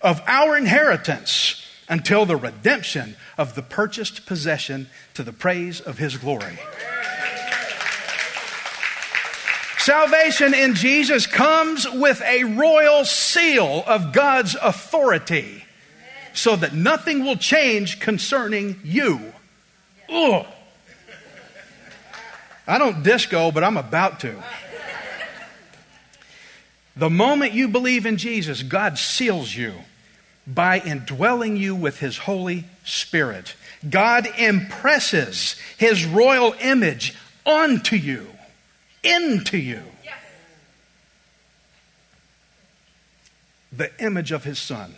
of 0.02 0.22
our 0.28 0.58
inheritance 0.58 1.66
until 1.88 2.26
the 2.26 2.36
redemption 2.36 3.16
of 3.38 3.56
the 3.56 3.62
purchased 3.62 4.26
possession 4.26 4.88
to 5.14 5.24
the 5.24 5.34
praise 5.34 5.80
of 5.80 5.98
his 5.98 6.18
glory. 6.18 6.60
Salvation 9.86 10.56
in 10.56 10.74
Jesus 10.74 11.28
comes 11.28 11.88
with 11.88 12.20
a 12.24 12.44
royal 12.44 13.06
seal 13.06 13.84
of 13.86 14.14
God's 14.14 14.56
authority 14.56 15.64
so 16.34 16.56
that 16.56 16.74
nothing 16.74 17.24
will 17.24 17.36
change 17.36 18.00
concerning 18.00 18.80
you. 18.84 19.32
Ugh. 20.10 20.48
I 22.68 22.80
don't 22.80 23.04
disco, 23.04 23.52
but 23.52 23.64
I'm 23.64 23.78
about 23.78 24.22
to. 24.22 24.42
The 26.96 27.12
moment 27.12 27.54
you 27.54 27.68
believe 27.68 28.08
in 28.08 28.18
Jesus, 28.18 28.64
God 28.64 28.98
seals 28.98 29.56
you 29.56 29.76
by 30.48 30.80
indwelling 30.80 31.58
you 31.58 31.76
with 31.76 32.00
His 32.00 32.18
Holy 32.18 32.64
Spirit. 32.86 33.56
God 33.88 34.28
impresses 34.40 35.58
His 35.78 36.08
royal 36.08 36.56
image 36.60 37.14
onto 37.46 37.96
you 37.96 38.30
into 39.06 39.58
you 39.58 39.82
the 43.72 43.92
image 44.00 44.32
of 44.32 44.44
his 44.44 44.60
son. 44.60 44.96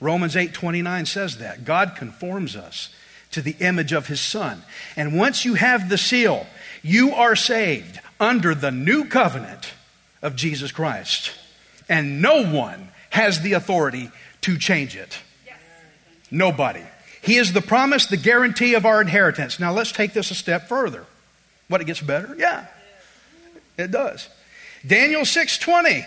Romans 0.00 0.36
8:29 0.36 1.06
says 1.06 1.38
that. 1.38 1.64
God 1.64 1.96
conforms 1.96 2.54
us 2.54 2.90
to 3.32 3.42
the 3.42 3.56
image 3.60 3.92
of 3.92 4.06
his 4.06 4.20
son. 4.20 4.62
And 4.96 5.18
once 5.18 5.44
you 5.44 5.54
have 5.54 5.88
the 5.88 5.98
seal, 5.98 6.46
you 6.82 7.14
are 7.14 7.36
saved 7.36 8.00
under 8.20 8.54
the 8.54 8.70
new 8.70 9.04
covenant 9.04 9.72
of 10.22 10.36
Jesus 10.36 10.72
Christ. 10.72 11.32
And 11.88 12.22
no 12.22 12.44
one 12.44 12.88
has 13.10 13.40
the 13.40 13.54
authority 13.54 14.10
to 14.42 14.58
change 14.58 14.96
it. 14.96 15.18
Nobody. 16.30 16.82
He 17.20 17.36
is 17.36 17.52
the 17.52 17.62
promise, 17.62 18.06
the 18.06 18.16
guarantee 18.16 18.74
of 18.74 18.86
our 18.86 19.00
inheritance. 19.00 19.58
Now 19.58 19.72
let's 19.72 19.92
take 19.92 20.12
this 20.12 20.30
a 20.30 20.34
step 20.34 20.68
further. 20.68 21.06
What 21.68 21.80
it 21.80 21.84
gets 21.86 22.00
better? 22.00 22.34
Yeah. 22.38 22.66
It 23.78 23.90
does. 23.92 24.28
Daniel 24.86 25.22
6:20 25.22 26.04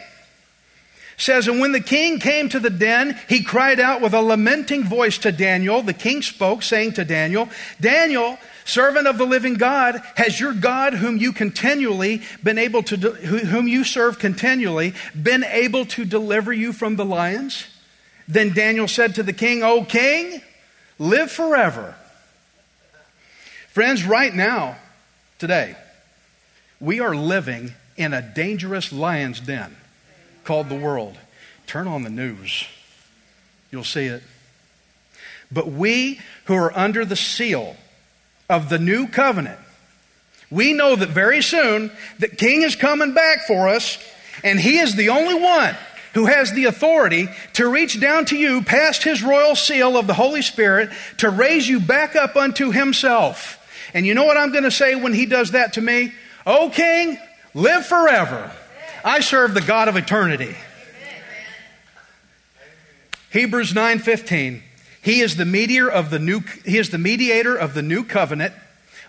says, 1.17 1.47
And 1.47 1.59
when 1.59 1.71
the 1.71 1.79
king 1.79 2.19
came 2.19 2.49
to 2.49 2.59
the 2.59 2.69
den, 2.69 3.19
he 3.29 3.43
cried 3.43 3.79
out 3.79 4.01
with 4.01 4.13
a 4.13 4.21
lamenting 4.21 4.83
voice 4.83 5.17
to 5.19 5.31
Daniel. 5.31 5.81
The 5.81 5.93
king 5.93 6.21
spoke, 6.21 6.63
saying 6.63 6.93
to 6.93 7.05
Daniel, 7.05 7.49
Daniel, 7.79 8.37
servant 8.65 9.07
of 9.07 9.17
the 9.17 9.25
living 9.25 9.53
God, 9.53 10.01
has 10.15 10.39
your 10.39 10.53
God, 10.53 10.95
whom 10.95 11.17
you 11.17 11.31
continually 11.31 12.23
been 12.43 12.57
able 12.57 12.83
to, 12.83 12.97
whom 12.97 13.67
you 13.67 13.83
serve 13.83 14.19
continually, 14.19 14.93
been 15.21 15.43
able 15.43 15.85
to 15.85 16.05
deliver 16.05 16.51
you 16.51 16.73
from 16.73 16.95
the 16.95 17.05
lions? 17.05 17.67
Then 18.27 18.53
Daniel 18.53 18.87
said 18.87 19.15
to 19.15 19.23
the 19.23 19.33
king, 19.33 19.63
O 19.63 19.83
king, 19.83 20.41
live 20.97 21.31
forever. 21.31 21.95
Friends, 23.67 24.05
right 24.05 24.33
now, 24.33 24.77
today, 25.37 25.75
we 26.81 26.99
are 26.99 27.15
living 27.15 27.73
in 27.95 28.13
a 28.13 28.21
dangerous 28.21 28.91
lion's 28.91 29.39
den 29.39 29.77
called 30.43 30.67
the 30.67 30.75
world. 30.75 31.17
Turn 31.67 31.87
on 31.87 32.03
the 32.03 32.09
news, 32.09 32.65
you'll 33.71 33.83
see 33.83 34.07
it. 34.07 34.23
But 35.51 35.67
we 35.67 36.19
who 36.45 36.55
are 36.55 36.77
under 36.77 37.05
the 37.05 37.15
seal 37.15 37.77
of 38.49 38.69
the 38.69 38.79
new 38.79 39.07
covenant, 39.07 39.59
we 40.49 40.73
know 40.73 40.95
that 40.95 41.09
very 41.09 41.41
soon 41.41 41.91
the 42.19 42.27
king 42.27 42.63
is 42.63 42.75
coming 42.75 43.13
back 43.13 43.45
for 43.47 43.69
us, 43.69 43.97
and 44.43 44.59
he 44.59 44.79
is 44.79 44.95
the 44.95 45.09
only 45.09 45.35
one 45.35 45.77
who 46.13 46.25
has 46.25 46.51
the 46.51 46.65
authority 46.65 47.29
to 47.53 47.67
reach 47.67 47.99
down 47.99 48.25
to 48.25 48.35
you 48.35 48.61
past 48.61 49.03
his 49.03 49.23
royal 49.23 49.55
seal 49.55 49.95
of 49.95 50.07
the 50.07 50.13
Holy 50.13 50.41
Spirit 50.41 50.89
to 51.17 51.29
raise 51.29 51.69
you 51.69 51.79
back 51.79 52.15
up 52.15 52.35
unto 52.35 52.71
himself. 52.71 53.57
And 53.93 54.05
you 54.05 54.13
know 54.13 54.25
what 54.25 54.37
I'm 54.37 54.51
going 54.51 54.65
to 54.65 54.71
say 54.71 54.95
when 54.95 55.13
he 55.13 55.25
does 55.25 55.51
that 55.51 55.73
to 55.73 55.81
me? 55.81 56.13
O 56.45 56.69
King, 56.69 57.17
live 57.53 57.85
forever. 57.85 58.51
I 59.03 59.19
serve 59.19 59.53
the 59.53 59.61
God 59.61 59.87
of 59.87 59.95
eternity. 59.95 60.55
Hebrews 63.31 63.73
9:15 63.73 64.61
He 65.01 65.21
is 65.21 65.37
the 65.37 65.45
mediator 65.45 65.89
of 65.89 66.09
the 66.09 66.19
new 66.19 66.41
he 66.65 66.77
is 66.77 66.89
the 66.89 66.97
mediator 66.97 67.55
of 67.55 67.73
the 67.73 67.81
new 67.81 68.03
covenant 68.03 68.53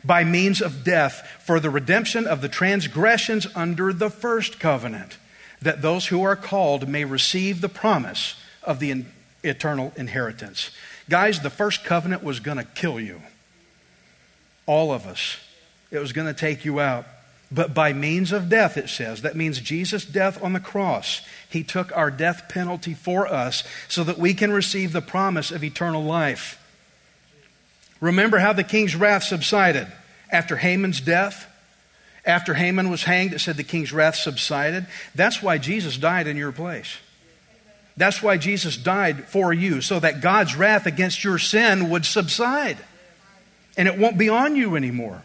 by 0.05 0.25
means 0.25 0.61
of 0.61 0.85
death 0.85 1.27
for 1.45 1.61
the 1.61 1.71
redemption 1.71 2.27
of 2.27 2.41
the 2.41 2.49
transgressions 2.49 3.47
under 3.55 3.93
the 3.93 4.11
first 4.11 4.59
covenant 4.59 5.17
that 5.61 5.83
those 5.83 6.07
who 6.07 6.23
are 6.23 6.37
called 6.37 6.89
may 6.89 7.05
receive 7.05 7.61
the 7.61 7.69
promise 7.69 8.35
of 8.63 8.81
the 8.81 9.05
eternal 9.43 9.93
inheritance. 9.97 10.71
Guys, 11.09 11.41
the 11.41 11.51
first 11.51 11.85
covenant 11.85 12.23
was 12.23 12.41
going 12.41 12.59
to 12.59 12.65
kill 12.65 13.01
you. 13.01 13.23
All 14.67 14.93
of 14.93 15.07
us. 15.07 15.39
It 15.91 15.99
was 15.99 16.13
going 16.13 16.27
to 16.27 16.35
take 16.35 16.65
you 16.65 16.81
out. 16.81 17.07
But 17.55 17.75
by 17.75 17.93
means 17.93 18.33
of 18.33 18.49
death, 18.49 18.79
it 18.79 18.89
says, 18.89 19.23
that 19.23 19.37
means 19.37 19.61
Jesus' 19.61 20.07
death 20.07 20.43
on 20.43 20.55
the 20.55 20.61
cross. 20.61 21.21
He 21.51 21.63
took 21.63 21.95
our 21.95 22.11
death 22.11 22.49
penalty 22.49 22.95
for 22.95 23.27
us 23.27 23.63
so 23.89 24.03
that 24.05 24.19
we 24.19 24.33
can 24.33 24.53
receive 24.53 24.93
the 24.93 25.03
promise 25.03 25.51
of 25.51 25.63
eternal 25.63 26.03
life. 26.03 26.59
Remember 28.01 28.39
how 28.39 28.55
the 28.55 28.65
king's 28.65 28.97
wrath 28.97 29.25
subsided 29.25 29.87
after 30.31 30.57
Haman's 30.57 31.01
death? 31.01 31.47
After 32.25 32.55
Haman 32.55 32.89
was 32.89 33.05
hanged, 33.05 33.35
it 33.35 33.41
said 33.41 33.57
the 33.57 33.65
king's 33.65 33.93
wrath 33.93 34.17
subsided. 34.17 34.87
That's 35.15 35.43
why 35.43 35.59
Jesus 35.59 35.99
died 35.99 36.27
in 36.27 36.37
your 36.39 36.53
place. 36.53 36.97
That's 37.97 38.23
why 38.23 38.39
Jesus 38.39 38.79
died 38.79 39.29
for 39.29 39.53
you, 39.53 39.83
so 39.83 40.01
that 40.01 40.23
God's 40.23 40.57
wrath 40.57 40.87
against 40.87 41.23
your 41.23 41.39
sin 41.39 41.91
would 41.91 42.07
subside. 42.07 42.79
And 43.77 43.89
it 43.89 43.99
won't 43.99 44.17
be 44.17 44.31
on 44.31 44.57
you 44.57 44.77
anymore. 44.77 45.23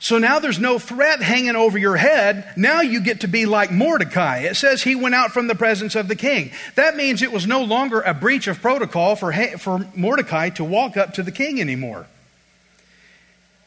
So 0.00 0.18
now 0.18 0.38
there's 0.38 0.60
no 0.60 0.78
threat 0.78 1.20
hanging 1.20 1.56
over 1.56 1.76
your 1.76 1.96
head. 1.96 2.52
Now 2.56 2.82
you 2.82 3.00
get 3.00 3.22
to 3.22 3.26
be 3.26 3.46
like 3.46 3.72
Mordecai. 3.72 4.40
It 4.40 4.54
says 4.54 4.82
he 4.82 4.94
went 4.94 5.16
out 5.16 5.32
from 5.32 5.48
the 5.48 5.56
presence 5.56 5.96
of 5.96 6.06
the 6.06 6.14
king. 6.14 6.52
That 6.76 6.96
means 6.96 7.20
it 7.20 7.32
was 7.32 7.48
no 7.48 7.62
longer 7.62 8.00
a 8.00 8.14
breach 8.14 8.46
of 8.46 8.62
protocol 8.62 9.16
for, 9.16 9.32
for 9.58 9.86
Mordecai 9.96 10.50
to 10.50 10.64
walk 10.64 10.96
up 10.96 11.14
to 11.14 11.24
the 11.24 11.32
king 11.32 11.60
anymore. 11.60 12.06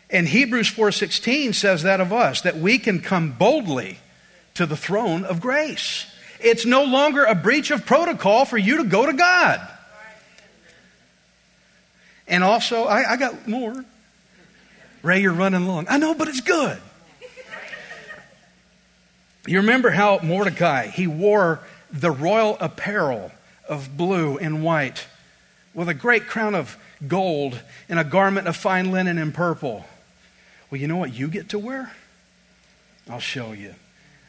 And 0.10 0.28
Hebrews 0.28 0.70
4:16 0.70 1.54
says 1.54 1.84
that 1.84 2.02
of 2.02 2.14
us 2.14 2.42
that 2.42 2.58
we 2.58 2.78
can 2.78 3.02
come 3.02 3.32
boldly 3.32 3.98
to 4.56 4.66
the 4.66 4.78
throne 4.78 5.24
of 5.26 5.42
grace. 5.42 6.06
It's 6.40 6.66
no 6.66 6.84
longer 6.84 7.24
a 7.24 7.36
breach 7.36 7.72
of 7.72 7.86
protocol 7.86 8.46
for 8.46 8.58
you 8.58 8.78
to 8.78 8.84
go 8.84 9.06
to 9.06 9.14
God. 9.14 9.62
And 12.28 12.44
also, 12.44 12.86
I, 12.86 13.12
I 13.12 13.18
got 13.18 13.48
more. 13.48 13.86
Ray, 15.02 15.22
you're 15.22 15.34
running 15.34 15.68
long. 15.68 15.86
I 15.90 15.98
know, 15.98 16.14
but 16.14 16.28
it's 16.28 16.42
good. 16.42 16.80
You 19.48 19.58
remember 19.58 19.90
how 19.90 20.20
Mordecai, 20.22 20.88
he 20.88 21.08
wore 21.08 21.62
the 21.92 22.12
royal 22.12 22.58
apparel 22.60 23.32
of 23.68 23.98
blue 23.98 24.38
and 24.38 24.64
white 24.64 25.08
with 25.74 25.90
a 25.90 25.94
great 25.94 26.28
crown 26.28 26.54
of 26.54 26.78
gold 27.08 27.60
and 27.90 28.00
a 28.00 28.04
garment 28.04 28.48
of 28.48 28.56
fine 28.56 28.92
linen 28.92 29.18
and 29.18 29.34
purple. 29.34 29.86
Well, 30.70 30.80
you 30.80 30.88
know 30.88 30.98
what 30.98 31.14
you 31.14 31.28
get 31.28 31.50
to 31.50 31.60
wear? 31.60 31.92
I'll 33.10 33.20
show 33.20 33.52
you. 33.52 33.76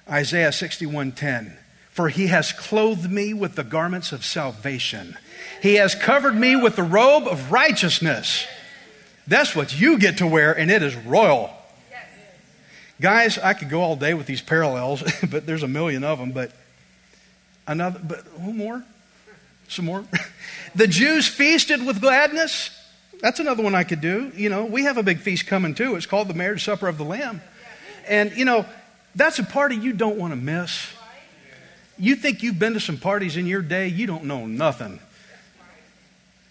Isaiah 0.09 0.53
61:10. 0.53 1.59
For 1.91 2.09
he 2.09 2.29
has 2.29 2.53
clothed 2.53 3.11
me 3.11 3.35
with 3.35 3.55
the 3.55 3.65
garments 3.65 4.13
of 4.13 4.25
salvation. 4.25 5.19
He 5.61 5.75
has 5.75 5.95
covered 5.95 6.35
me 6.35 6.57
with 6.57 6.75
the 6.75 6.83
robe 6.83 7.29
of 7.29 7.53
righteousness. 7.53 8.47
That's 9.27 9.55
what 9.55 9.79
you 9.79 9.99
get 9.99 10.19
to 10.19 10.27
wear, 10.27 10.53
and 10.53 10.71
it 10.71 10.83
is 10.83 10.95
royal. 10.97 11.51
Guys, 13.01 13.39
I 13.39 13.53
could 13.55 13.69
go 13.69 13.81
all 13.81 13.97
day 13.97 14.15
with 14.15 14.27
these 14.27 14.43
parallels, 14.43 15.03
but 15.31 15.47
there's 15.47 15.63
a 15.63 15.69
million 15.69 16.05
of 16.05 16.19
them. 16.19 16.33
But 16.33 16.53
another, 17.67 18.01
but 18.03 18.39
one 18.39 18.57
more, 18.57 18.85
some 19.69 19.87
more. 19.87 20.05
the 20.75 20.87
Jews 20.87 21.27
feasted 21.27 21.85
with 21.85 22.01
gladness. 22.01 22.71
That's 23.21 23.41
another 23.41 23.63
one 23.63 23.75
I 23.75 23.85
could 23.85 24.01
do. 24.01 24.33
You 24.35 24.49
know, 24.49 24.67
we 24.67 24.85
have 24.85 24.99
a 24.99 25.03
big 25.03 25.19
feast 25.19 25.47
coming 25.47 25.75
too. 25.75 25.95
It's 25.97 26.07
called 26.07 26.29
the 26.29 26.35
marriage 26.35 26.65
supper 26.65 26.89
of 26.89 26.99
the 26.99 27.05
Lamb, 27.05 27.41
and 28.09 28.37
you 28.37 28.45
know, 28.45 28.67
that's 29.15 29.39
a 29.39 29.45
party 29.45 29.77
you 29.77 29.93
don't 29.93 30.17
want 30.17 30.33
to 30.33 30.37
miss. 30.37 30.89
You 31.99 32.17
think 32.17 32.43
you've 32.43 32.59
been 32.59 32.75
to 32.75 32.81
some 32.81 32.99
parties 32.99 33.37
in 33.37 33.47
your 33.47 33.63
day, 33.63 33.89
you 33.89 34.07
don't 34.07 34.25
know 34.25 34.47
nothing. 34.47 34.99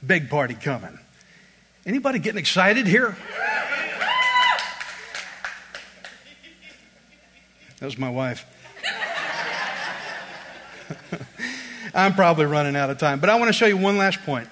Big 0.06 0.30
party 0.30 0.54
coming. 0.54 0.98
Anybody 1.86 2.20
getting 2.20 2.40
excited 2.40 2.86
here? 2.86 3.16
That 7.80 7.86
was 7.88 7.98
my 7.98 8.12
wife. 8.12 8.46
I'm 11.96 12.14
probably 12.14 12.46
running 12.46 12.76
out 12.76 12.92
of 12.92 13.00
time, 13.00 13.20
but 13.20 13.32
I 13.32 13.36
want 13.36 13.50
to 13.50 13.54
show 13.54 13.66
you 13.66 13.78
one 13.78 13.98
last 13.98 14.22
point. 14.24 14.48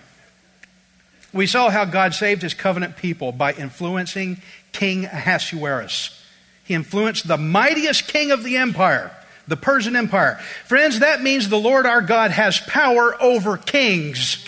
We 1.31 1.45
saw 1.45 1.69
how 1.69 1.85
God 1.85 2.15
saved 2.15 2.41
his 2.41 2.55
covenant 2.55 2.97
people 2.97 3.31
by 3.31 3.53
influencing 3.53 4.41
King 4.71 5.05
Ahasuerus. 5.05 6.25
He 6.63 6.73
influenced 6.73 7.27
the 7.27 7.37
mightiest 7.37 8.07
king 8.07 8.31
of 8.31 8.43
the 8.43 8.57
empire, 8.57 9.11
the 9.47 9.55
Persian 9.55 9.95
Empire. 9.95 10.39
Friends, 10.65 10.99
that 10.99 11.21
means 11.21 11.47
the 11.47 11.59
Lord 11.59 11.85
our 11.85 12.01
God 12.01 12.31
has 12.31 12.59
power 12.59 13.15
over 13.21 13.57
kings. 13.57 14.43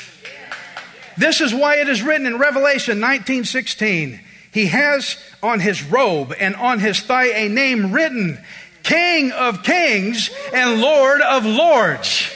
This 1.21 1.39
is 1.39 1.53
why 1.53 1.75
it 1.75 1.87
is 1.87 2.01
written 2.01 2.25
in 2.25 2.39
Revelation 2.39 2.99
19:16, 2.99 4.19
he 4.51 4.65
has 4.65 5.17
on 5.43 5.59
his 5.59 5.83
robe 5.83 6.33
and 6.39 6.55
on 6.55 6.79
his 6.79 6.99
thigh 6.99 7.27
a 7.27 7.47
name 7.47 7.91
written 7.91 8.43
King 8.81 9.31
of 9.31 9.61
kings 9.61 10.31
and 10.51 10.81
Lord 10.81 11.21
of 11.21 11.45
lords. 11.45 12.27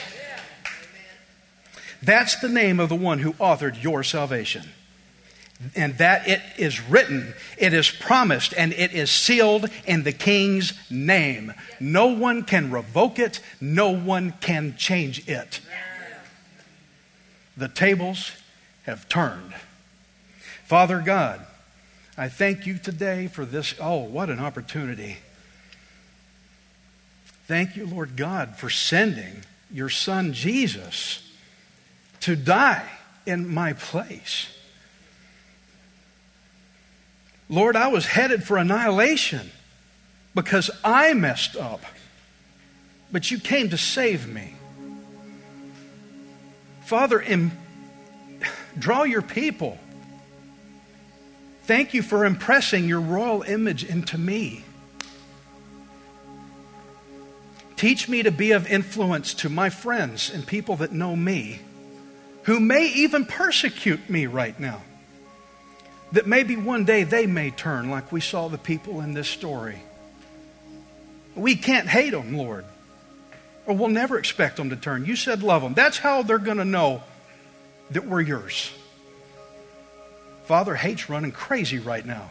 That's 2.00 2.36
the 2.36 2.48
name 2.48 2.78
of 2.78 2.88
the 2.88 2.94
one 2.94 3.18
who 3.18 3.32
authored 3.34 3.82
your 3.82 4.04
salvation. 4.04 4.70
And 5.74 5.98
that 5.98 6.28
it 6.28 6.40
is 6.56 6.80
written, 6.80 7.34
it 7.58 7.72
is 7.72 7.90
promised, 7.90 8.54
and 8.56 8.72
it 8.72 8.92
is 8.92 9.10
sealed 9.10 9.68
in 9.84 10.04
the 10.04 10.12
king's 10.12 10.74
name. 10.88 11.52
No 11.80 12.06
one 12.06 12.44
can 12.44 12.70
revoke 12.70 13.18
it, 13.18 13.40
no 13.60 13.90
one 13.90 14.34
can 14.40 14.76
change 14.76 15.26
it. 15.26 15.58
The 17.56 17.68
tables 17.68 18.30
have 18.86 19.08
turned. 19.08 19.52
Father 20.64 21.00
God, 21.00 21.44
I 22.16 22.28
thank 22.28 22.66
you 22.66 22.78
today 22.78 23.26
for 23.26 23.44
this. 23.44 23.74
Oh, 23.78 23.98
what 23.98 24.30
an 24.30 24.40
opportunity 24.40 25.18
Thank 27.46 27.76
you, 27.76 27.86
Lord 27.86 28.16
God, 28.16 28.56
for 28.56 28.68
sending 28.68 29.42
your 29.70 29.88
son 29.88 30.32
Jesus 30.32 31.22
to 32.20 32.34
die 32.34 32.88
in 33.24 33.48
my 33.48 33.72
place. 33.72 34.48
Lord, 37.48 37.76
I 37.76 37.86
was 37.86 38.06
headed 38.06 38.42
for 38.42 38.56
annihilation 38.56 39.52
because 40.34 40.72
I 40.82 41.14
messed 41.14 41.54
up, 41.54 41.82
but 43.12 43.30
you 43.30 43.38
came 43.38 43.70
to 43.70 43.78
save 43.78 44.26
me. 44.26 44.56
Father, 46.82 47.20
in, 47.20 47.52
draw 48.78 49.04
your 49.04 49.22
people. 49.22 49.78
Thank 51.64 51.94
you 51.94 52.02
for 52.02 52.24
impressing 52.24 52.88
your 52.88 53.00
royal 53.00 53.42
image 53.42 53.84
into 53.84 54.16
me. 54.16 54.64
Teach 57.76 58.08
me 58.08 58.22
to 58.22 58.30
be 58.30 58.52
of 58.52 58.66
influence 58.66 59.34
to 59.34 59.48
my 59.48 59.68
friends 59.68 60.30
and 60.30 60.46
people 60.46 60.76
that 60.76 60.92
know 60.92 61.14
me, 61.14 61.60
who 62.44 62.60
may 62.60 62.86
even 62.86 63.26
persecute 63.26 64.08
me 64.08 64.26
right 64.26 64.58
now. 64.58 64.82
That 66.12 66.26
maybe 66.26 66.56
one 66.56 66.84
day 66.84 67.02
they 67.02 67.26
may 67.26 67.50
turn, 67.50 67.90
like 67.90 68.12
we 68.12 68.20
saw 68.20 68.48
the 68.48 68.58
people 68.58 69.00
in 69.00 69.12
this 69.12 69.28
story. 69.28 69.82
We 71.34 71.56
can't 71.56 71.88
hate 71.88 72.10
them, 72.10 72.36
Lord, 72.36 72.64
or 73.66 73.74
we'll 73.76 73.88
never 73.88 74.18
expect 74.18 74.56
them 74.56 74.70
to 74.70 74.76
turn. 74.76 75.04
You 75.04 75.16
said 75.16 75.42
love 75.42 75.62
them. 75.62 75.74
That's 75.74 75.98
how 75.98 76.22
they're 76.22 76.38
going 76.38 76.58
to 76.58 76.64
know 76.64 77.02
that 77.90 78.06
we're 78.06 78.20
yours. 78.20 78.72
Father, 80.44 80.74
hate's 80.74 81.08
running 81.08 81.32
crazy 81.32 81.78
right 81.78 82.04
now. 82.04 82.30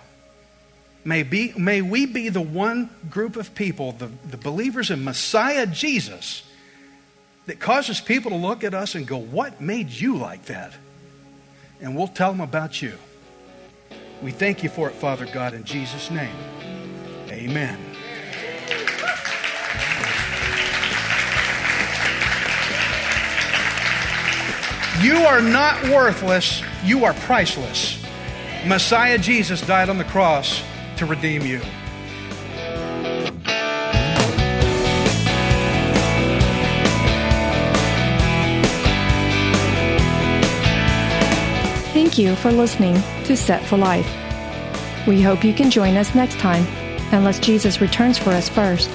May, 1.03 1.23
be, 1.23 1.53
may 1.55 1.81
we 1.81 2.05
be 2.05 2.29
the 2.29 2.41
one 2.41 2.89
group 3.09 3.35
of 3.35 3.53
people, 3.53 3.91
the, 3.91 4.09
the 4.29 4.37
believers 4.37 4.89
in 4.89 5.03
Messiah 5.03 5.67
Jesus, 5.67 6.43
that 7.45 7.59
causes 7.59 8.01
people 8.01 8.31
to 8.31 8.37
look 8.37 8.63
at 8.63 8.73
us 8.73 8.95
and 8.95 9.05
go, 9.05 9.17
What 9.17 9.61
made 9.61 9.89
you 9.89 10.17
like 10.17 10.45
that? 10.45 10.73
And 11.79 11.95
we'll 11.95 12.07
tell 12.07 12.31
them 12.31 12.41
about 12.41 12.81
you. 12.81 12.97
We 14.23 14.31
thank 14.31 14.63
you 14.63 14.69
for 14.69 14.89
it, 14.89 14.95
Father 14.95 15.27
God, 15.27 15.53
in 15.53 15.63
Jesus' 15.63 16.09
name. 16.09 16.35
Amen. 17.29 17.84
You 25.01 25.17
are 25.17 25.41
not 25.41 25.83
worthless, 25.89 26.63
you 26.83 27.03
are 27.03 27.13
priceless. 27.13 28.01
Messiah 28.65 29.17
Jesus 29.17 29.61
died 29.61 29.89
on 29.89 29.97
the 29.97 30.05
cross 30.05 30.63
to 30.97 31.05
redeem 31.05 31.41
you. 31.41 31.59
Thank 41.93 42.17
you 42.17 42.35
for 42.37 42.51
listening 42.51 42.95
to 43.25 43.35
Set 43.35 43.65
for 43.65 43.77
Life. 43.77 44.09
We 45.05 45.21
hope 45.21 45.43
you 45.43 45.53
can 45.53 45.69
join 45.69 45.97
us 45.97 46.15
next 46.15 46.39
time, 46.39 46.65
unless 47.13 47.39
Jesus 47.39 47.81
returns 47.81 48.17
for 48.17 48.29
us 48.29 48.47
first. 48.47 48.89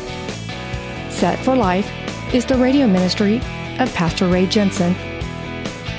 Set 1.11 1.39
for 1.45 1.55
Life 1.55 1.91
is 2.35 2.47
the 2.47 2.57
radio 2.57 2.87
ministry 2.87 3.37
of 3.79 3.93
Pastor 3.95 4.27
Ray 4.27 4.47
Jensen. 4.47 4.97